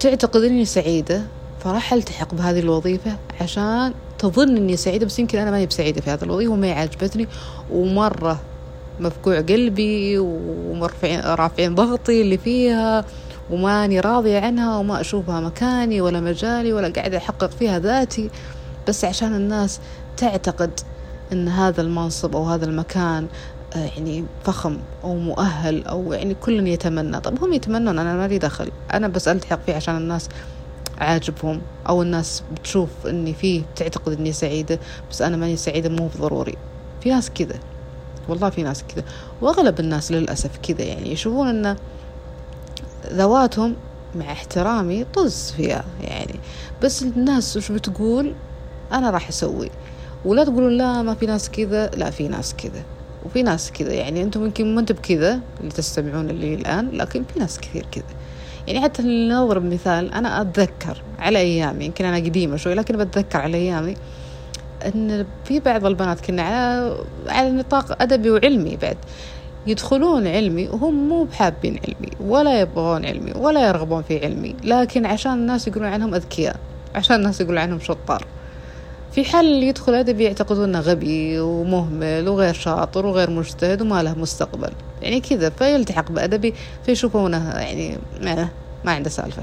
تعتقد 0.00 0.42
إني 0.42 0.64
سعيدة؟ 0.64 1.22
فراح 1.60 1.92
ألتحق 1.92 2.34
بهذه 2.34 2.58
الوظيفة 2.58 3.16
عشان 3.40 3.94
تظن 4.18 4.56
إني 4.56 4.76
سعيدة 4.76 5.06
بس 5.06 5.18
يمكن 5.18 5.38
أنا 5.38 5.50
ماني 5.50 5.66
بسعيدة 5.66 6.00
في 6.00 6.10
هذا 6.10 6.24
الوظيفة 6.24 6.52
وما 6.52 6.72
عجبتني 6.72 7.28
ومرة 7.70 8.40
مفقوع 9.00 9.40
قلبي 9.40 10.18
ومرفعين 10.18 11.20
رافعين 11.20 11.74
ضغطي 11.74 12.22
اللي 12.22 12.38
فيها 12.38 13.04
وماني 13.50 14.00
راضية 14.00 14.40
عنها 14.40 14.76
وما 14.76 15.00
أشوفها 15.00 15.40
مكاني 15.40 16.00
ولا 16.00 16.20
مجالي 16.20 16.72
ولا 16.72 16.88
قاعدة 16.88 17.18
أحقق 17.18 17.50
فيها 17.50 17.78
ذاتي. 17.78 18.30
بس 18.88 19.04
عشان 19.04 19.34
الناس 19.34 19.80
تعتقد 20.16 20.80
أن 21.32 21.48
هذا 21.48 21.80
المنصب 21.80 22.36
أو 22.36 22.44
هذا 22.44 22.64
المكان 22.64 23.26
آه، 23.76 23.90
يعني 23.96 24.24
فخم 24.44 24.78
أو 25.04 25.16
مؤهل 25.16 25.86
أو 25.86 26.12
يعني 26.12 26.34
كل 26.34 26.66
يتمنى. 26.66 27.20
طب 27.20 27.44
هم 27.44 27.52
يتمنون 27.52 27.98
أنا 27.98 28.16
ما 28.16 28.28
لي 28.28 28.38
دخل. 28.38 28.70
أنا 28.94 29.08
بس 29.08 29.28
ألتحق 29.28 29.60
فيه 29.66 29.74
عشان 29.74 29.96
الناس 29.96 30.28
عاجبهم 31.00 31.60
أو 31.88 32.02
الناس 32.02 32.42
بتشوف 32.52 32.88
إني 33.06 33.34
فيه 33.34 33.62
تعتقد 33.76 34.12
إني 34.12 34.32
سعيدة 34.32 34.78
بس 35.10 35.22
أنا 35.22 35.36
ماني 35.36 35.56
سعيدة 35.56 35.88
مو 35.88 36.08
ضروري 36.18 36.56
في 37.00 37.10
ناس 37.10 37.30
كذا. 37.30 37.58
والله 38.28 38.50
في 38.50 38.62
ناس 38.62 38.84
كذا. 38.84 39.04
وأغلب 39.40 39.80
الناس 39.80 40.12
للأسف 40.12 40.50
كذا 40.62 40.82
يعني. 40.82 41.12
يشوفون 41.12 41.48
إن 41.48 41.76
ذواتهم 43.12 43.76
مع 44.14 44.32
احترامي 44.32 45.04
طز 45.04 45.50
فيها 45.56 45.84
يعني. 46.02 46.34
بس 46.82 47.02
الناس 47.02 47.56
وش 47.56 47.72
بتقول؟ 47.72 48.34
أنا 48.92 49.10
راح 49.10 49.28
أسوي. 49.28 49.70
ولا 50.24 50.44
تقولون 50.44 50.76
لا 50.76 51.02
ما 51.02 51.14
في 51.14 51.26
ناس 51.26 51.50
كذا. 51.50 51.86
لا 51.86 52.10
في 52.10 52.28
ناس 52.28 52.54
كذا. 52.54 52.82
وفي 53.26 53.42
ناس 53.42 53.72
كذا 53.72 53.92
يعني. 53.92 54.22
أنتم 54.22 54.44
يمكن 54.44 54.74
ما 54.74 54.80
أنتم 54.80 54.94
بكذا 54.94 55.40
اللي 55.60 55.72
تستمعون 55.72 56.26
لي 56.26 56.54
الآن 56.54 56.90
لكن 56.90 57.24
في 57.24 57.40
ناس 57.40 57.58
كثير 57.60 57.86
كذا. 57.92 58.04
يعني 58.66 58.80
حتى 58.80 59.02
نضرب 59.02 59.64
مثال 59.64 60.14
أنا 60.14 60.40
أتذكر 60.40 61.02
على 61.18 61.38
أيامي 61.38 61.84
يمكن 61.84 62.04
أنا 62.04 62.16
قديمة 62.16 62.56
شوي 62.56 62.74
لكن 62.74 62.96
بتذكر 62.96 63.38
على 63.38 63.56
أيامي 63.56 63.94
أن 64.86 65.26
في 65.44 65.60
بعض 65.60 65.86
البنات 65.86 66.20
كنا 66.20 66.42
على 66.42 66.96
على 67.28 67.50
نطاق 67.50 68.02
أدبي 68.02 68.30
وعلمي 68.30 68.76
بعد. 68.76 68.96
يدخلون 69.66 70.26
علمي 70.26 70.68
وهم 70.68 71.08
مو 71.08 71.24
بحابين 71.24 71.80
علمي 71.88 72.10
ولا 72.20 72.60
يبغون 72.60 73.06
علمي 73.06 73.32
ولا 73.36 73.68
يرغبون 73.68 74.02
في 74.02 74.24
علمي 74.24 74.56
لكن 74.64 75.06
عشان 75.06 75.32
الناس 75.32 75.68
يقولون 75.68 75.88
عنهم 75.88 76.14
أذكياء 76.14 76.56
عشان 76.94 77.16
الناس 77.16 77.40
يقولون 77.40 77.58
عنهم 77.58 77.80
شطار. 77.80 78.26
في 79.12 79.24
حال 79.24 79.46
اللي 79.46 79.68
يدخل 79.68 79.94
أدبي 79.94 80.24
يعتقدونه 80.24 80.80
غبي 80.80 81.40
ومهمل 81.40 82.28
وغير 82.28 82.54
شاطر 82.54 83.06
وغير 83.06 83.30
مجتهد 83.30 83.82
وما 83.82 84.02
له 84.02 84.14
مستقبل. 84.14 84.70
يعني 85.02 85.20
كذا 85.20 85.50
فيلتحق 85.50 86.12
بأدبي 86.12 86.54
فيشوفونه 86.86 87.50
يعني 87.50 87.98
ما 88.84 88.92
عنده 88.92 89.10
سالفة. 89.10 89.42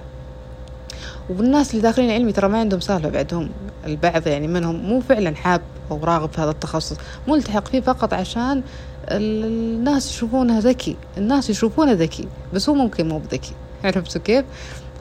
والناس 1.29 1.71
اللي 1.71 1.81
داخلين 1.81 2.11
علمي 2.11 2.31
ترى 2.31 2.49
ما 2.49 2.59
عندهم 2.59 2.79
سالفة 2.79 3.09
بعدهم. 3.09 3.49
البعض 3.85 4.27
يعني 4.27 4.47
منهم 4.47 4.75
مو 4.75 4.99
فعلا 4.99 5.35
حاب 5.35 5.61
أو 5.91 6.03
راغب 6.03 6.31
في 6.31 6.41
هذا 6.41 6.51
التخصص. 6.51 6.97
ملتحق 7.27 7.67
فيه 7.67 7.81
فقط 7.81 8.13
عشان 8.13 8.63
الناس 9.11 10.11
يشوفونه 10.11 10.59
ذكي. 10.59 10.95
الناس 11.17 11.49
يشوفونه 11.49 11.91
ذكي 11.91 12.27
بس 12.53 12.69
هو 12.69 12.75
ممكن 12.75 13.09
مو 13.09 13.19
بذكي. 13.19 13.51
عرفتوا 13.83 14.21
كيف؟ 14.21 14.45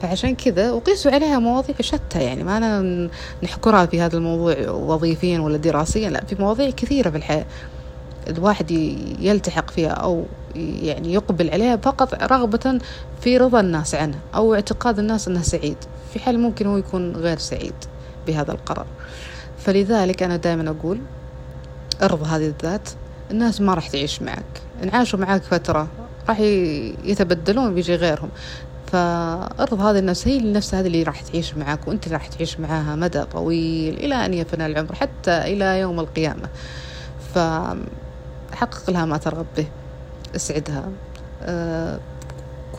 فعشان 0.01 0.35
كذا 0.35 0.71
وقيسوا 0.71 1.11
عليها 1.11 1.39
مواضيع 1.39 1.75
شتى 1.81 2.23
يعني 2.23 2.43
ما 2.43 2.57
أنا 2.57 3.09
نحكرها 3.43 3.85
في 3.85 4.01
هذا 4.01 4.17
الموضوع 4.17 4.69
وظيفيا 4.69 5.39
ولا 5.39 5.57
دراسيا 5.57 6.09
لا 6.09 6.25
في 6.25 6.35
مواضيع 6.35 6.69
كثيرة 6.69 7.09
في 7.09 7.17
الحياة. 7.17 7.45
الواحد 8.27 8.71
يلتحق 9.19 9.69
فيها 9.69 9.89
أو 9.89 10.25
يعني 10.55 11.13
يقبل 11.13 11.49
عليها 11.49 11.77
فقط 11.77 12.23
رغبة 12.23 12.79
في 13.21 13.37
رضا 13.37 13.59
الناس 13.59 13.95
عنه 13.95 14.19
أو 14.35 14.55
اعتقاد 14.55 14.99
الناس 14.99 15.27
أنه 15.27 15.41
سعيد. 15.41 15.77
في 16.13 16.19
حال 16.19 16.39
ممكن 16.39 16.67
هو 16.67 16.77
يكون 16.77 17.15
غير 17.15 17.37
سعيد 17.37 17.73
بهذا 18.27 18.51
القرار. 18.51 18.85
فلذلك 19.57 20.23
أنا 20.23 20.35
دائما 20.35 20.69
أقول 20.69 20.99
ارضى 22.01 22.25
هذه 22.25 22.47
الذات 22.47 22.89
الناس 23.31 23.61
ما 23.61 23.73
راح 23.73 23.87
تعيش 23.87 24.21
معك. 24.21 24.61
إن 24.83 24.89
عاشوا 24.89 25.19
معك 25.19 25.43
فترة 25.43 25.87
راح 26.29 26.39
يتبدلون 26.39 27.73
بيجي 27.73 27.95
غيرهم. 27.95 28.29
فارض 28.87 29.81
هذه 29.81 29.99
النفس 29.99 30.27
هي 30.27 30.37
النفس 30.37 30.75
هذه 30.75 30.87
اللي 30.87 31.03
راح 31.03 31.21
تعيش 31.21 31.55
معك 31.55 31.87
وأنت 31.87 32.07
راح 32.07 32.27
تعيش 32.27 32.59
معاها 32.59 32.95
مدى 32.95 33.23
طويل 33.23 33.93
إلى 33.93 34.25
أن 34.25 34.33
يفنى 34.33 34.65
العمر 34.65 34.95
حتى 34.95 35.31
إلى 35.31 35.79
يوم 35.79 35.99
القيامة. 35.99 36.49
فحقق 37.33 38.89
لها 38.89 39.05
ما 39.05 39.17
ترغب 39.17 39.45
به 39.57 39.67
اسعدها. 40.35 40.89
أه 41.41 41.99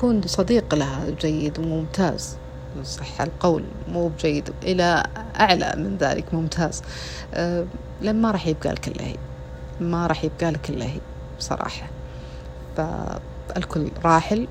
كون 0.01 0.23
صديق 0.23 0.75
لها 0.75 1.11
جيد 1.21 1.59
وممتاز. 1.59 2.37
صح 2.85 3.21
القول 3.21 3.65
مو 3.89 4.09
بجيد 4.09 4.51
إلى 4.63 5.05
أعلى 5.41 5.75
من 5.77 5.97
ذلك 5.97 6.35
ممتاز. 6.35 6.83
أه 7.35 7.67
لما 8.03 8.13
ما 8.13 8.31
راح 8.31 8.47
يبقى 8.47 8.73
لك 8.73 8.89
إلا 8.89 9.05
هي. 9.05 9.17
ما 9.81 10.07
راح 10.07 10.25
يبقى 10.25 10.51
لك 10.51 10.71
إلا 10.71 10.85
هي 10.85 11.01
بصراحة. 11.39 11.87
فالكل 12.77 13.91
راحل. 14.05 14.49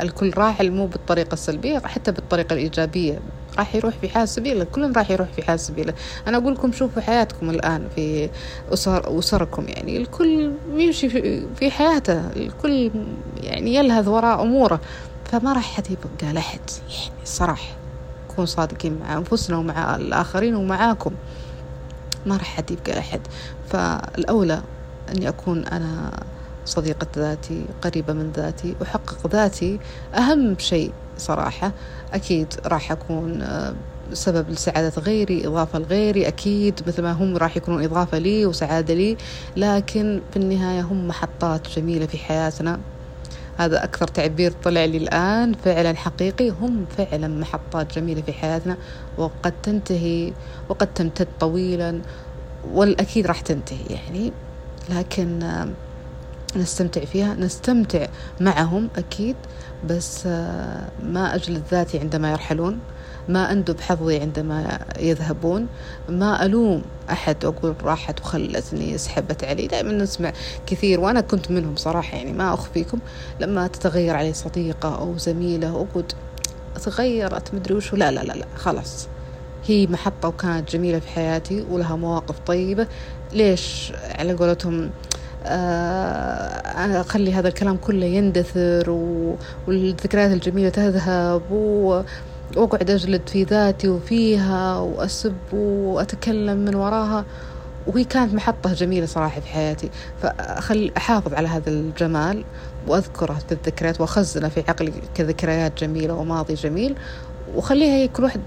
الكل 0.00 0.32
راحل 0.36 0.70
مو 0.70 0.86
بالطريقة 0.86 1.32
السلبية 1.34 1.78
حتى 1.78 2.12
بالطريقة 2.12 2.52
الإيجابية. 2.52 3.18
راح 3.58 3.74
يروح 3.74 3.94
في 4.00 4.08
حال 4.08 4.28
سبيله 4.28 4.64
كلهم 4.64 4.92
راح 4.92 5.10
يروح 5.10 5.28
في 5.28 5.42
حال 5.42 5.60
سبيله. 5.60 5.94
أنا 6.26 6.36
أقول 6.38 6.52
لكم 6.54 6.72
شوفوا 6.72 7.02
حياتكم 7.02 7.50
الآن 7.50 7.88
في 7.94 8.30
أسر 8.72 9.18
أسركم 9.18 9.64
يعني 9.68 9.96
الكل 9.96 10.52
يمشي 10.76 11.08
في 11.56 11.70
حياته. 11.70 12.20
الكل 12.36 12.90
يعني 13.42 13.74
يلهث 13.74 14.08
وراء 14.08 14.42
أموره. 14.42 14.80
فما 15.24 15.52
راح 15.52 15.72
حد 15.76 15.86
يبقى 15.90 16.32
لحد 16.34 16.70
يعني 16.88 17.22
الصراحة 17.22 17.76
نكون 18.30 18.46
صادقين 18.46 18.98
مع 19.00 19.16
أنفسنا 19.16 19.56
ومع 19.56 19.96
الآخرين 19.96 20.54
ومعاكم. 20.54 21.12
ما 22.26 22.36
راح 22.36 22.56
حد 22.56 22.70
يبقى 22.70 22.98
لحد 22.98 23.20
فالأولى 23.68 24.62
أني 25.08 25.28
أكون 25.28 25.64
أنا 25.64 26.10
صديقة 26.66 27.06
ذاتي 27.16 27.66
قريبة 27.82 28.12
من 28.12 28.32
ذاتي 28.32 28.76
أحقق 28.82 29.26
ذاتي 29.26 29.80
أهم 30.14 30.58
شيء 30.58 30.92
صراحة. 31.18 31.72
أكيد 32.14 32.54
راح 32.66 32.92
أكون 32.92 33.44
سبب 34.12 34.50
لسعادة 34.50 35.02
غيري 35.02 35.46
إضافة 35.46 35.78
لغيري 35.78 36.28
أكيد 36.28 36.80
مثل 36.86 37.02
ما 37.02 37.12
هم 37.12 37.36
راح 37.36 37.56
يكونون 37.56 37.84
إضافة 37.84 38.18
لي 38.18 38.46
وسعادة 38.46 38.94
لي 38.94 39.16
لكن 39.56 40.22
في 40.30 40.36
النهاية 40.36 40.80
هم 40.80 41.08
محطات 41.08 41.68
جميلة 41.78 42.06
في 42.06 42.18
حياتنا. 42.18 42.80
هذا 43.58 43.84
أكثر 43.84 44.08
تعبير 44.08 44.52
طلع 44.64 44.84
لي 44.84 44.96
الآن. 44.96 45.54
فعلا 45.54 45.96
حقيقي 45.96 46.50
هم 46.50 46.86
فعلا 46.96 47.28
محطات 47.28 47.94
جميلة 47.98 48.22
في 48.22 48.32
حياتنا 48.32 48.76
وقد 49.18 49.52
تنتهي 49.62 50.32
وقد 50.68 50.94
تمتد 50.94 51.28
طويلا 51.40 52.00
والأكيد 52.72 53.26
راح 53.26 53.40
تنتهي 53.40 53.86
يعني. 53.90 54.32
لكن 54.88 55.38
نستمتع 56.56 57.04
فيها 57.04 57.34
نستمتع 57.34 58.06
معهم 58.40 58.88
أكيد 58.96 59.36
بس 59.88 60.26
ما 61.02 61.34
أجلد 61.34 61.62
ذاتي 61.70 61.98
عندما 61.98 62.32
يرحلون 62.32 62.78
ما 63.28 63.52
أندب 63.52 63.80
حظي 63.80 64.20
عندما 64.20 64.78
يذهبون 64.98 65.66
ما 66.08 66.44
ألوم 66.44 66.82
أحد 67.10 67.44
أقول 67.44 67.74
راحت 67.82 68.20
وخلتني 68.20 68.98
سحبت 68.98 69.44
علي. 69.44 69.66
دائما 69.66 69.92
نسمع 69.92 70.32
كثير 70.66 71.00
وأنا 71.00 71.20
كنت 71.20 71.50
منهم 71.50 71.76
صراحة 71.76 72.16
يعني 72.16 72.32
ما 72.32 72.54
أخفيكم. 72.54 72.98
لما 73.40 73.66
تتغير 73.66 74.16
علي 74.16 74.32
صديقة 74.32 74.98
أو 74.98 75.18
زميلة 75.18 75.68
أقول 75.68 76.04
تغيرت 76.84 77.54
مدري 77.54 77.74
وش 77.74 77.94
لا 77.94 78.10
لا 78.10 78.20
لا 78.20 78.32
لا 78.32 78.46
خلاص. 78.56 79.08
هي 79.66 79.86
محطة 79.86 80.28
وكانت 80.28 80.70
جميلة 80.70 80.98
في 80.98 81.08
حياتي 81.08 81.64
ولها 81.70 81.96
مواقف 81.96 82.38
طيبة. 82.38 82.86
ليش 83.32 83.92
على 84.18 84.32
قولتهم 84.32 84.82
آه 84.82 84.90
أخلي 87.00 87.32
هذا 87.32 87.48
الكلام 87.48 87.76
كله 87.76 88.06
يندثر 88.06 88.90
والذكريات 89.66 90.32
الجميلة 90.32 90.68
تذهب 90.68 91.42
و 91.50 92.02
وأقعد 92.56 92.90
أجلد 92.90 93.28
في 93.28 93.42
ذاتي 93.42 93.88
وفيها 93.88 94.78
وأسب 94.78 95.34
وأتكلم 95.52 96.56
من 96.56 96.74
وراها. 96.74 97.24
وهي 97.86 98.04
كانت 98.04 98.34
محطة 98.34 98.72
جميلة 98.72 99.06
صراحة 99.06 99.40
في 99.40 99.46
حياتي. 99.46 99.90
فأخل 100.22 100.92
أحافظ 100.96 101.34
على 101.34 101.48
هذا 101.48 101.70
الجمال 101.70 102.44
وأذكره 102.86 103.34
في 103.48 103.52
الذكريات 103.52 104.00
وأخزنه 104.00 104.48
في 104.48 104.64
عقلي 104.68 104.92
كذكريات 105.14 105.80
جميلة 105.80 106.14
وماضي 106.14 106.54
جميل. 106.54 106.96
وخليها 107.54 107.94
هي 107.94 108.08
كل 108.08 108.22
واحد 108.22 108.40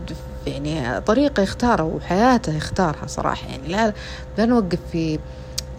يعني 0.48 1.02
طريقة 1.02 1.44
يختارها 1.44 1.86
وحياته 1.86 2.58
يختارها 2.58 3.08
صراحة. 3.08 3.48
يعني 3.48 3.68
لا 3.68 3.94
لا 4.38 4.46
نوقف 4.46 4.80
في 4.92 5.20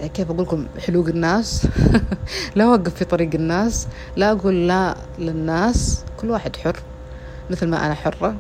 كيف 0.07 0.31
أقول 0.31 0.43
لكم 0.43 0.67
حلوق 0.87 1.09
الناس. 1.09 1.67
لا 2.57 2.65
أوقف 2.65 2.95
في 2.95 3.05
طريق 3.05 3.31
الناس 3.35 3.87
لا 4.17 4.33
أقول 4.33 4.69
لا 4.69 4.97
للناس 5.19 6.05
كل 6.17 6.31
واحد 6.31 6.57
حر 6.57 6.77
مثل 7.51 7.69
ما 7.69 7.87
أنا 7.87 7.95
حرة 7.95 8.37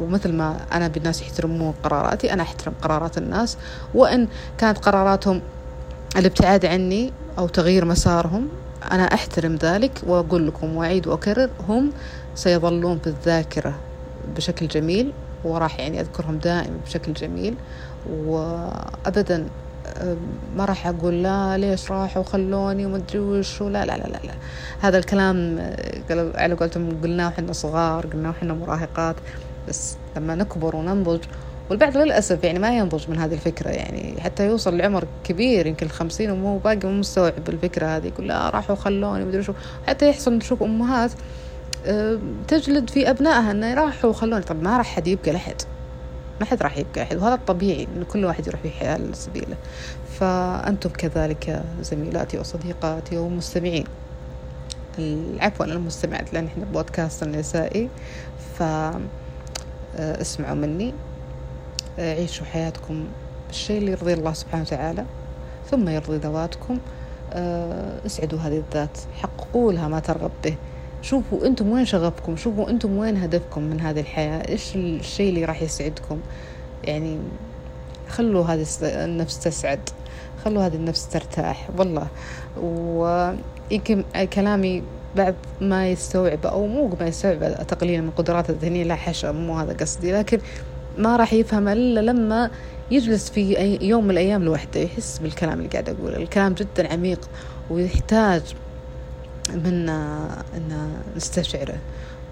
ومثل 0.00 0.32
ما 0.32 0.56
أنا 0.72 0.88
بالناس 0.88 1.22
يحترمون 1.22 1.74
قراراتي 1.82 2.32
أنا 2.32 2.42
أحترم 2.42 2.74
قرارات 2.82 3.18
الناس. 3.18 3.56
وإن 3.94 4.28
كانت 4.58 4.78
قراراتهم 4.78 5.40
الابتعاد 6.16 6.66
عني 6.66 7.12
أو 7.38 7.48
تغيير 7.48 7.84
مسارهم 7.84 8.48
أنا 8.92 9.02
أحترم 9.02 9.56
ذلك 9.56 10.00
وأقول 10.06 10.46
لكم 10.46 10.76
وأعيد 10.76 11.06
وأكرر 11.06 11.50
هم 11.68 11.92
سيظلون 12.34 12.98
في 12.98 13.06
الذاكرة 13.06 13.74
بشكل 14.36 14.68
جميل 14.68 15.12
وراح 15.44 15.80
يعني 15.80 16.00
أذكرهم 16.00 16.38
دائما 16.38 16.76
بشكل 16.86 17.12
جميل 17.12 17.54
وأبدا 18.10 19.46
ما 20.56 20.64
راح 20.64 20.86
أقول 20.86 21.22
لا 21.22 21.58
ليش 21.58 21.90
راحوا؟ 21.92 22.22
وخلوني 22.22 22.86
ومدري 22.86 23.18
وش 23.18 23.62
لا 23.62 23.68
لا 23.68 23.84
لا 23.84 24.06
لا, 24.06 24.20
لا. 24.24 24.34
هذا 24.80 24.98
الكلام 24.98 25.58
على 26.34 26.54
قولتهم 26.54 27.00
قلناه 27.02 27.28
وحنا 27.28 27.52
صغار 27.52 28.06
قلناه 28.06 28.30
وحنا 28.30 28.54
مراهقات. 28.54 29.16
بس 29.68 29.96
لما 30.16 30.34
نكبر 30.34 30.76
وننضج 30.76 31.20
والبعض 31.70 31.96
للأسف 31.96 32.44
يعني 32.44 32.58
ما 32.58 32.76
ينضج 32.78 33.10
من 33.10 33.18
هذه 33.18 33.34
الفكرة. 33.34 33.70
يعني 33.70 34.20
حتى 34.20 34.46
يوصل 34.46 34.76
لعمر 34.76 35.04
كبير 35.24 35.66
يمكن 35.66 35.86
الخمسين 35.86 36.30
ومو 36.30 36.58
باقي 36.58 36.78
مو 36.84 36.92
مستوعب 36.92 37.48
الفكرة 37.48 37.86
هذه. 37.86 38.06
يقول 38.06 38.28
لا 38.28 38.50
راحوا 38.50 38.76
خلوني 38.76 39.24
مدري 39.24 39.42
شو 39.42 39.52
حتى 39.86 40.08
يحصل 40.08 40.32
نشوف 40.32 40.62
أمهات 40.62 41.10
تجلد 42.48 42.90
في 42.90 43.10
أبنائها 43.10 43.50
إنه 43.50 43.74
راحوا 43.74 44.10
وخلوني 44.10 44.42
طب 44.42 44.62
ما 44.62 44.76
راح 44.78 44.86
حد 44.86 45.06
يبقى 45.06 45.32
لحد. 45.32 45.62
ما 46.40 46.46
حد 46.46 46.62
راح 46.62 46.78
يبقى 46.78 47.02
أحد 47.02 47.16
وهذا 47.16 47.34
الطبيعي 47.34 47.88
إن 47.96 48.04
كل 48.04 48.24
واحد 48.24 48.46
يروح 48.46 48.60
في 48.60 48.70
حياة 48.70 49.00
سبيله. 49.12 49.56
فأنتم 50.18 50.90
كذلك 50.90 51.62
زميلاتي 51.80 52.38
وصديقاتي 52.38 53.16
ومستمعين. 53.16 53.84
عفوا 55.40 55.66
المستمعات 55.66 56.32
لأن 56.32 56.46
إحنا 56.46 56.64
بودكاست 56.64 57.22
النسائي. 57.22 57.88
ف 58.58 58.62
آه، 58.62 60.22
مني. 60.54 60.94
آه، 61.98 62.14
عيشوا 62.14 62.46
حياتكم 62.46 63.04
بالشيء 63.46 63.78
اللي 63.78 63.92
يرضي 63.92 64.12
الله 64.12 64.32
سبحانه 64.32 64.62
وتعالى 64.62 65.04
ثم 65.70 65.88
يرضي 65.88 66.16
ذواتكم. 66.16 66.78
آه، 67.32 68.06
اسعدوا 68.06 68.38
هذه 68.38 68.58
الذات. 68.68 68.98
حققوا 69.20 69.72
لها 69.72 69.88
ما 69.88 70.00
ترغب 70.00 70.30
به. 70.44 70.56
شوفوا 71.02 71.46
أنتم 71.46 71.72
وين 71.72 71.84
شغفكم 71.84 72.36
شوفوا 72.36 72.70
أنتم 72.70 72.96
وين 72.96 73.16
هدفكم 73.16 73.62
من 73.62 73.80
هذه 73.80 74.00
الحياة 74.00 74.48
إيش 74.48 74.76
الشيء 74.76 75.28
اللي 75.28 75.44
راح 75.44 75.62
يسعدكم؟ 75.62 76.20
يعني 76.84 77.18
خلوا 78.08 78.44
هذه 78.44 78.66
النفس 78.82 79.38
تسعد 79.40 79.80
خلوا 80.44 80.66
هذه 80.66 80.74
النفس 80.74 81.08
ترتاح 81.08 81.68
والله. 81.78 82.06
ويمكن 82.62 84.04
كلامي 84.32 84.82
بعد 85.16 85.34
ما 85.60 85.88
يستوعب 85.88 86.46
أو 86.46 86.66
مو 86.66 86.96
ما 87.00 87.06
يستوعب 87.06 87.66
تقليلا 87.66 88.00
من 88.00 88.10
قدراته 88.10 88.50
الذهنية 88.50 88.84
لا 88.84 88.94
حشا 88.94 89.32
مو 89.32 89.58
هذا 89.58 89.72
قصدي 89.72 90.12
لكن 90.12 90.38
ما 90.98 91.16
راح 91.16 91.32
يفهم 91.32 91.68
إلا 91.68 92.00
لما 92.00 92.50
يجلس 92.90 93.30
في 93.30 93.78
يوم 93.80 94.04
من 94.04 94.10
الأيام 94.10 94.44
لوحده 94.44 94.80
يحس 94.80 95.18
بالكلام 95.18 95.58
اللي 95.58 95.68
قاعد 95.68 95.88
أقوله. 95.88 96.16
الكلام 96.16 96.52
جدا 96.52 96.92
عميق 96.92 97.28
ويحتاج 97.70 98.42
منا 99.50 100.28
أن 100.56 100.92
نستشعره 101.16 101.78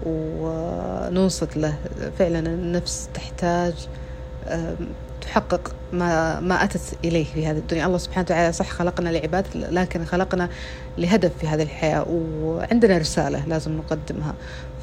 وننصت 0.05 1.57
له. 1.57 1.75
فعلا 2.19 2.39
النفس 2.39 3.09
تحتاج 3.13 3.73
تحقق 5.21 5.75
ما 5.93 6.39
ما 6.39 6.63
أتت 6.63 6.97
إليه 7.05 7.23
في 7.23 7.47
هذه 7.47 7.57
الدنيا. 7.57 7.85
الله 7.85 7.97
سبحانه 7.97 8.25
وتعالى 8.25 8.53
صح 8.53 8.69
خلقنا 8.69 9.09
لعباد 9.09 9.45
لكن 9.55 10.05
خلقنا 10.05 10.49
لهدف 10.97 11.31
في 11.37 11.47
هذه 11.47 11.63
الحياة 11.63 12.05
وعندنا 12.09 12.97
رسالة 12.97 13.45
لازم 13.47 13.77
نقدمها. 13.77 14.33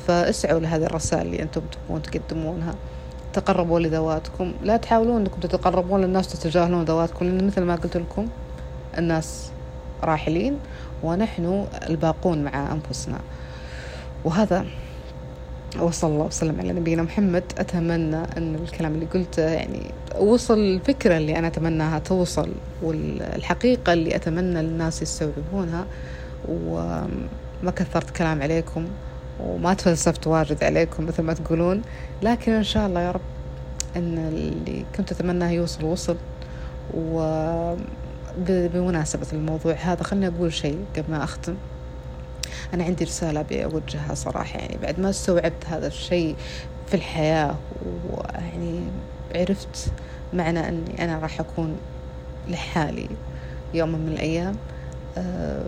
فاسعوا 0.06 0.60
لهذه 0.60 0.84
الرسائل 0.84 1.26
اللي 1.26 1.42
أنتم 1.42 1.60
تبغون 1.60 2.02
تقدمونها. 2.02 2.74
تقربوا 3.32 3.80
لذواتكم. 3.80 4.52
لا 4.62 4.76
تحاولون 4.76 5.16
أنكم 5.16 5.40
تتقربون 5.40 6.00
للناس 6.00 6.28
تتجاهلون 6.28 6.84
ذواتكم 6.84 7.24
لأن 7.24 7.46
مثل 7.46 7.62
ما 7.62 7.74
قلت 7.74 7.96
لكم 7.96 8.28
الناس 8.98 9.50
راحلين. 10.02 10.58
ونحن 11.02 11.66
الباقون 11.88 12.44
مع 12.44 12.72
أنفسنا. 12.72 13.18
وهذا 14.24 14.66
وصلى 15.80 16.10
الله 16.10 16.24
وسلم 16.24 16.60
على 16.60 16.72
نبينا 16.72 17.02
محمد. 17.02 17.44
أتمنى 17.58 18.16
أن 18.16 18.54
الكلام 18.54 18.94
اللي 18.94 19.06
قلته 19.06 19.42
يعني 19.42 19.80
وصل 20.18 20.58
الفكرة 20.58 21.16
اللي 21.16 21.38
أنا 21.38 21.46
أتمناها 21.46 21.98
توصل 21.98 22.52
والحقيقة 22.82 23.92
اللي 23.92 24.16
أتمنى 24.16 24.60
الناس 24.60 25.02
يستوعبونها. 25.02 25.86
وما 26.48 27.70
كثرت 27.76 28.10
كلام 28.10 28.42
عليكم 28.42 28.86
وما 29.40 29.74
تفلسفت 29.74 30.26
واجد 30.26 30.64
عليكم 30.64 31.06
مثل 31.06 31.22
ما 31.22 31.32
تقولون. 31.34 31.82
لكن 32.22 32.52
إن 32.52 32.64
شاء 32.64 32.86
الله 32.86 33.00
يا 33.00 33.10
رب 33.10 33.20
أن 33.96 34.18
اللي 34.18 34.84
كنت 34.96 35.12
أتمناه 35.12 35.50
يوصل 35.50 35.84
وصل 35.84 36.16
و 36.94 37.20
بمناسبة 38.46 39.26
الموضوع 39.32 39.72
هذا 39.72 40.02
خلني 40.02 40.28
أقول 40.28 40.52
شيء 40.52 40.84
قبل 40.96 41.10
ما 41.10 41.24
أختم. 41.24 41.54
أنا 42.74 42.84
عندي 42.84 43.04
رسالة 43.04 43.40
أبي 43.40 43.64
أوجهها 43.64 44.14
صراحة 44.14 44.58
يعني 44.58 44.76
بعد 44.82 45.00
ما 45.00 45.10
استوعبت 45.10 45.66
هذا 45.66 45.86
الشيء 45.86 46.36
في 46.86 46.94
الحياة 46.94 47.54
ويعني 48.10 48.80
عرفت 49.34 49.92
معنى 50.32 50.68
أني 50.68 51.04
أنا 51.04 51.18
راح 51.18 51.40
أكون 51.40 51.76
لحالي 52.48 53.08
يوم 53.74 53.88
من 53.88 54.08
الأيام. 54.08 54.56
أه 55.18 55.64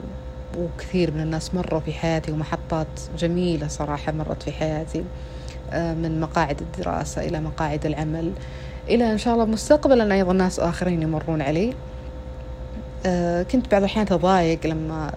وكثير 0.59 1.11
من 1.11 1.21
الناس 1.21 1.55
مروا 1.55 1.81
في 1.81 1.93
حياتي 1.93 2.33
ومحطات 2.33 2.87
جميلة 3.19 3.69
صراحة 3.69 4.13
مرت 4.13 4.43
في 4.43 4.53
حياتي 4.53 5.05
أه 5.71 5.95
من 5.95 6.21
مقاعد 6.21 6.61
الدراسة 6.61 7.23
إلى 7.27 7.41
مقاعد 7.41 7.87
العمل 7.87 8.33
إلى 8.89 9.13
إن 9.13 9.19
شاء 9.19 9.35
الله 9.35 9.45
مستقبلا 9.45 10.15
أيضا 10.15 10.33
ناس 10.33 10.61
آخرين 10.61 11.03
يمرون 11.03 11.43
علي. 11.43 11.75
كنت 13.53 13.71
بعض 13.71 13.83
الأحيان 13.83 14.07
تضايق 14.07 14.67
لما 14.67 15.13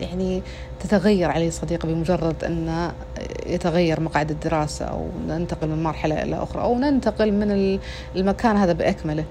يعني 0.00 0.42
تتغير 0.80 1.30
علي 1.30 1.50
صديقة 1.50 1.86
بمجرد 1.86 2.44
أن 2.44 2.92
يتغير 3.46 4.00
مقعد 4.00 4.30
الدراسة 4.30 4.84
أو 4.84 5.08
ننتقل 5.28 5.68
من 5.68 5.82
مرحلة 5.82 6.22
إلى 6.22 6.42
أخرى 6.42 6.62
أو 6.62 6.78
ننتقل 6.78 7.32
من 7.32 7.78
المكان 8.16 8.56
هذا 8.56 8.72
بأكمله. 8.72 9.24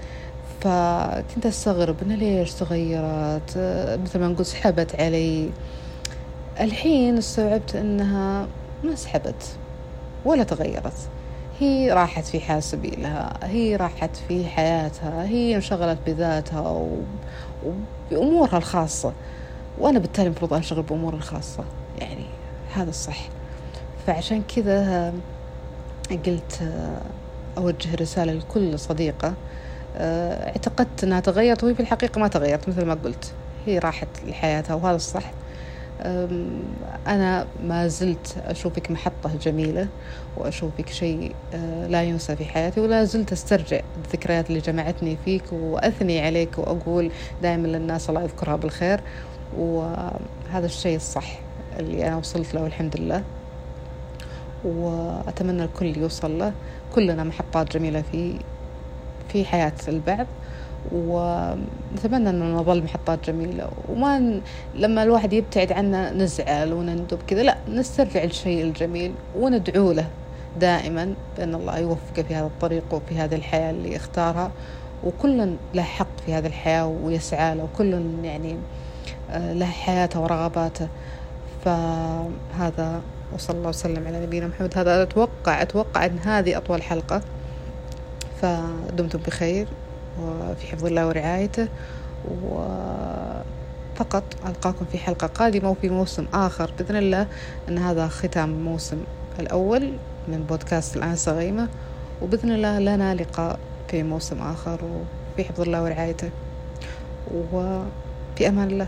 فكنت 0.61 1.45
أستغرب 1.45 1.95
أنه 2.01 2.15
ليش 2.15 2.53
تغيرت؟ 2.53 3.57
مثل 4.03 4.19
ما 4.19 4.27
نقول 4.27 4.45
سحبت 4.45 4.95
علي. 4.95 5.49
الحين 6.59 7.17
استوعبت 7.17 7.75
أنها 7.75 8.47
ما 8.83 8.95
سحبت 8.95 9.57
ولا 10.25 10.43
تغيرت. 10.43 11.09
هي 11.59 11.91
راحت 11.91 12.25
في 12.25 12.39
حال 12.39 12.63
سبيلها 12.63 13.33
هي 13.43 13.75
راحت 13.75 14.15
في 14.27 14.45
حياتها 14.45 15.25
هي 15.25 15.55
انشغلت 15.55 15.99
بذاتها 16.07 16.87
وبأمورها 17.65 18.57
الخاصة. 18.57 19.13
وأنا 19.79 19.99
بالتالي 19.99 20.27
المفروض 20.27 20.53
أنشغل 20.53 20.81
بأموري 20.81 21.17
الخاصة. 21.17 21.63
يعني 21.99 22.25
هذا 22.73 22.89
الصح. 22.89 23.29
فعشان 24.07 24.43
كذا 24.55 25.13
قلت 26.25 26.73
أوجه 27.57 27.95
رسالة 27.95 28.33
لكل 28.33 28.79
صديقة. 28.79 29.33
اعتقدت 29.97 31.03
أنها 31.03 31.19
تغيرت 31.19 31.63
وهي 31.63 31.75
في 31.75 31.79
الحقيقة 31.79 32.19
ما 32.19 32.27
تغيرت 32.27 32.69
مثل 32.69 32.85
ما 32.85 32.93
قلت. 32.93 33.33
هي 33.65 33.79
راحت 33.79 34.07
لحياتها 34.27 34.73
وهذا 34.73 34.95
الصح. 34.95 35.31
أنا 37.07 37.47
ما 37.63 37.87
زلت 37.87 38.37
أشوفك 38.45 38.91
محطة 38.91 39.35
جميلة 39.41 39.87
وأشوفك 40.37 40.89
شيء 40.89 41.35
أه، 41.53 41.87
لا 41.87 42.03
ينسى 42.03 42.35
في 42.35 42.45
حياتي 42.45 42.79
ولا 42.79 43.03
زلت 43.03 43.31
أسترجع 43.31 43.79
الذكريات 44.05 44.49
اللي 44.49 44.59
جمعتني 44.59 45.17
فيك 45.25 45.43
وأثني 45.51 46.21
عليك 46.21 46.57
وأقول 46.57 47.11
دائما 47.41 47.67
للناس 47.67 48.09
الله 48.09 48.21
يذكرها 48.23 48.55
بالخير 48.55 49.01
وهذا 49.57 50.65
الشيء 50.65 50.95
الصح 50.95 51.39
اللي 51.79 52.07
أنا 52.07 52.17
وصلت 52.17 52.53
له 52.53 52.65
الحمد 52.67 52.97
لله 52.97 53.23
وأتمنى 54.65 55.63
الكل 55.63 55.97
يوصل 55.97 56.39
له. 56.39 56.53
كلنا 56.95 57.23
محطات 57.23 57.73
جميلة 57.73 58.03
في 58.11 58.39
في 59.29 59.45
حياة 59.45 59.73
البعض. 59.87 60.27
ونتمنى 60.91 62.29
أنه 62.29 62.45
نظل 62.45 62.83
محطات 62.83 63.29
جميلة. 63.29 63.69
وما. 63.89 64.41
لما 64.75 65.03
الواحد 65.03 65.33
يبتعد 65.33 65.71
عنا 65.71 66.11
نزعل 66.13 66.73
ونندب 66.73 67.19
كذا 67.27 67.43
لا 67.43 67.57
نسترجع 67.69 68.23
الشيء 68.23 68.63
الجميل 68.63 69.13
وندعو 69.35 69.91
له 69.91 70.07
دائما 70.59 71.13
بأن 71.37 71.55
الله 71.55 71.77
يوفقه 71.77 72.23
في 72.23 72.35
هذا 72.35 72.45
الطريق 72.45 72.83
وفي 72.91 73.15
هذه 73.15 73.35
الحياة 73.35 73.71
اللي 73.71 73.95
اختارها 73.95 74.51
وكل 75.03 75.55
له 75.73 75.81
حق 75.81 76.19
في 76.25 76.33
هذه 76.33 76.47
الحياة 76.47 76.87
ويسعى 76.87 77.55
له 77.55 77.63
وكل 77.63 78.03
يعني 78.23 78.57
آه، 79.31 79.53
له 79.53 79.65
حياته 79.65 80.19
ورغباته. 80.19 80.87
فهذا 81.65 83.01
وصلى 83.33 83.57
الله 83.57 83.69
وسلم 83.69 84.07
على 84.07 84.25
نبينا 84.25 84.47
محمد. 84.47 84.77
هذا 84.77 85.03
أتوقع 85.03 85.61
أتوقع 85.61 86.05
أن 86.05 86.19
هذه 86.19 86.57
أطول 86.57 86.81
حلقة. 86.81 87.21
فدمتم 88.41 89.19
بخير. 89.27 89.67
وفي 90.21 90.67
حفظ 90.67 90.85
الله 90.85 91.07
ورعايته. 91.07 91.67
وفقط 92.43 94.23
ألقاكم 94.47 94.85
في 94.91 94.97
حلقة 94.97 95.27
قادمة 95.27 95.69
وفي 95.69 95.89
موسم 95.89 96.25
آخر 96.33 96.71
بإذن 96.79 96.95
الله 96.95 97.27
أن 97.69 97.77
هذا 97.77 98.07
ختام 98.07 98.49
الموسم 98.49 98.97
الأول 99.39 99.93
من 100.27 100.43
بودكاست 100.49 100.97
الآن 100.97 101.15
صغيمة. 101.15 101.69
وبإذن 102.21 102.51
الله 102.51 102.79
لنا 102.79 103.15
لقاء 103.15 103.59
في 103.87 104.03
موسم 104.03 104.41
آخر 104.41 104.79
وفي 104.83 105.43
حفظ 105.43 105.61
الله 105.61 105.83
ورعايته. 105.83 106.29
وفي 107.33 108.47
أمان 108.47 108.71
الله. 108.71 108.87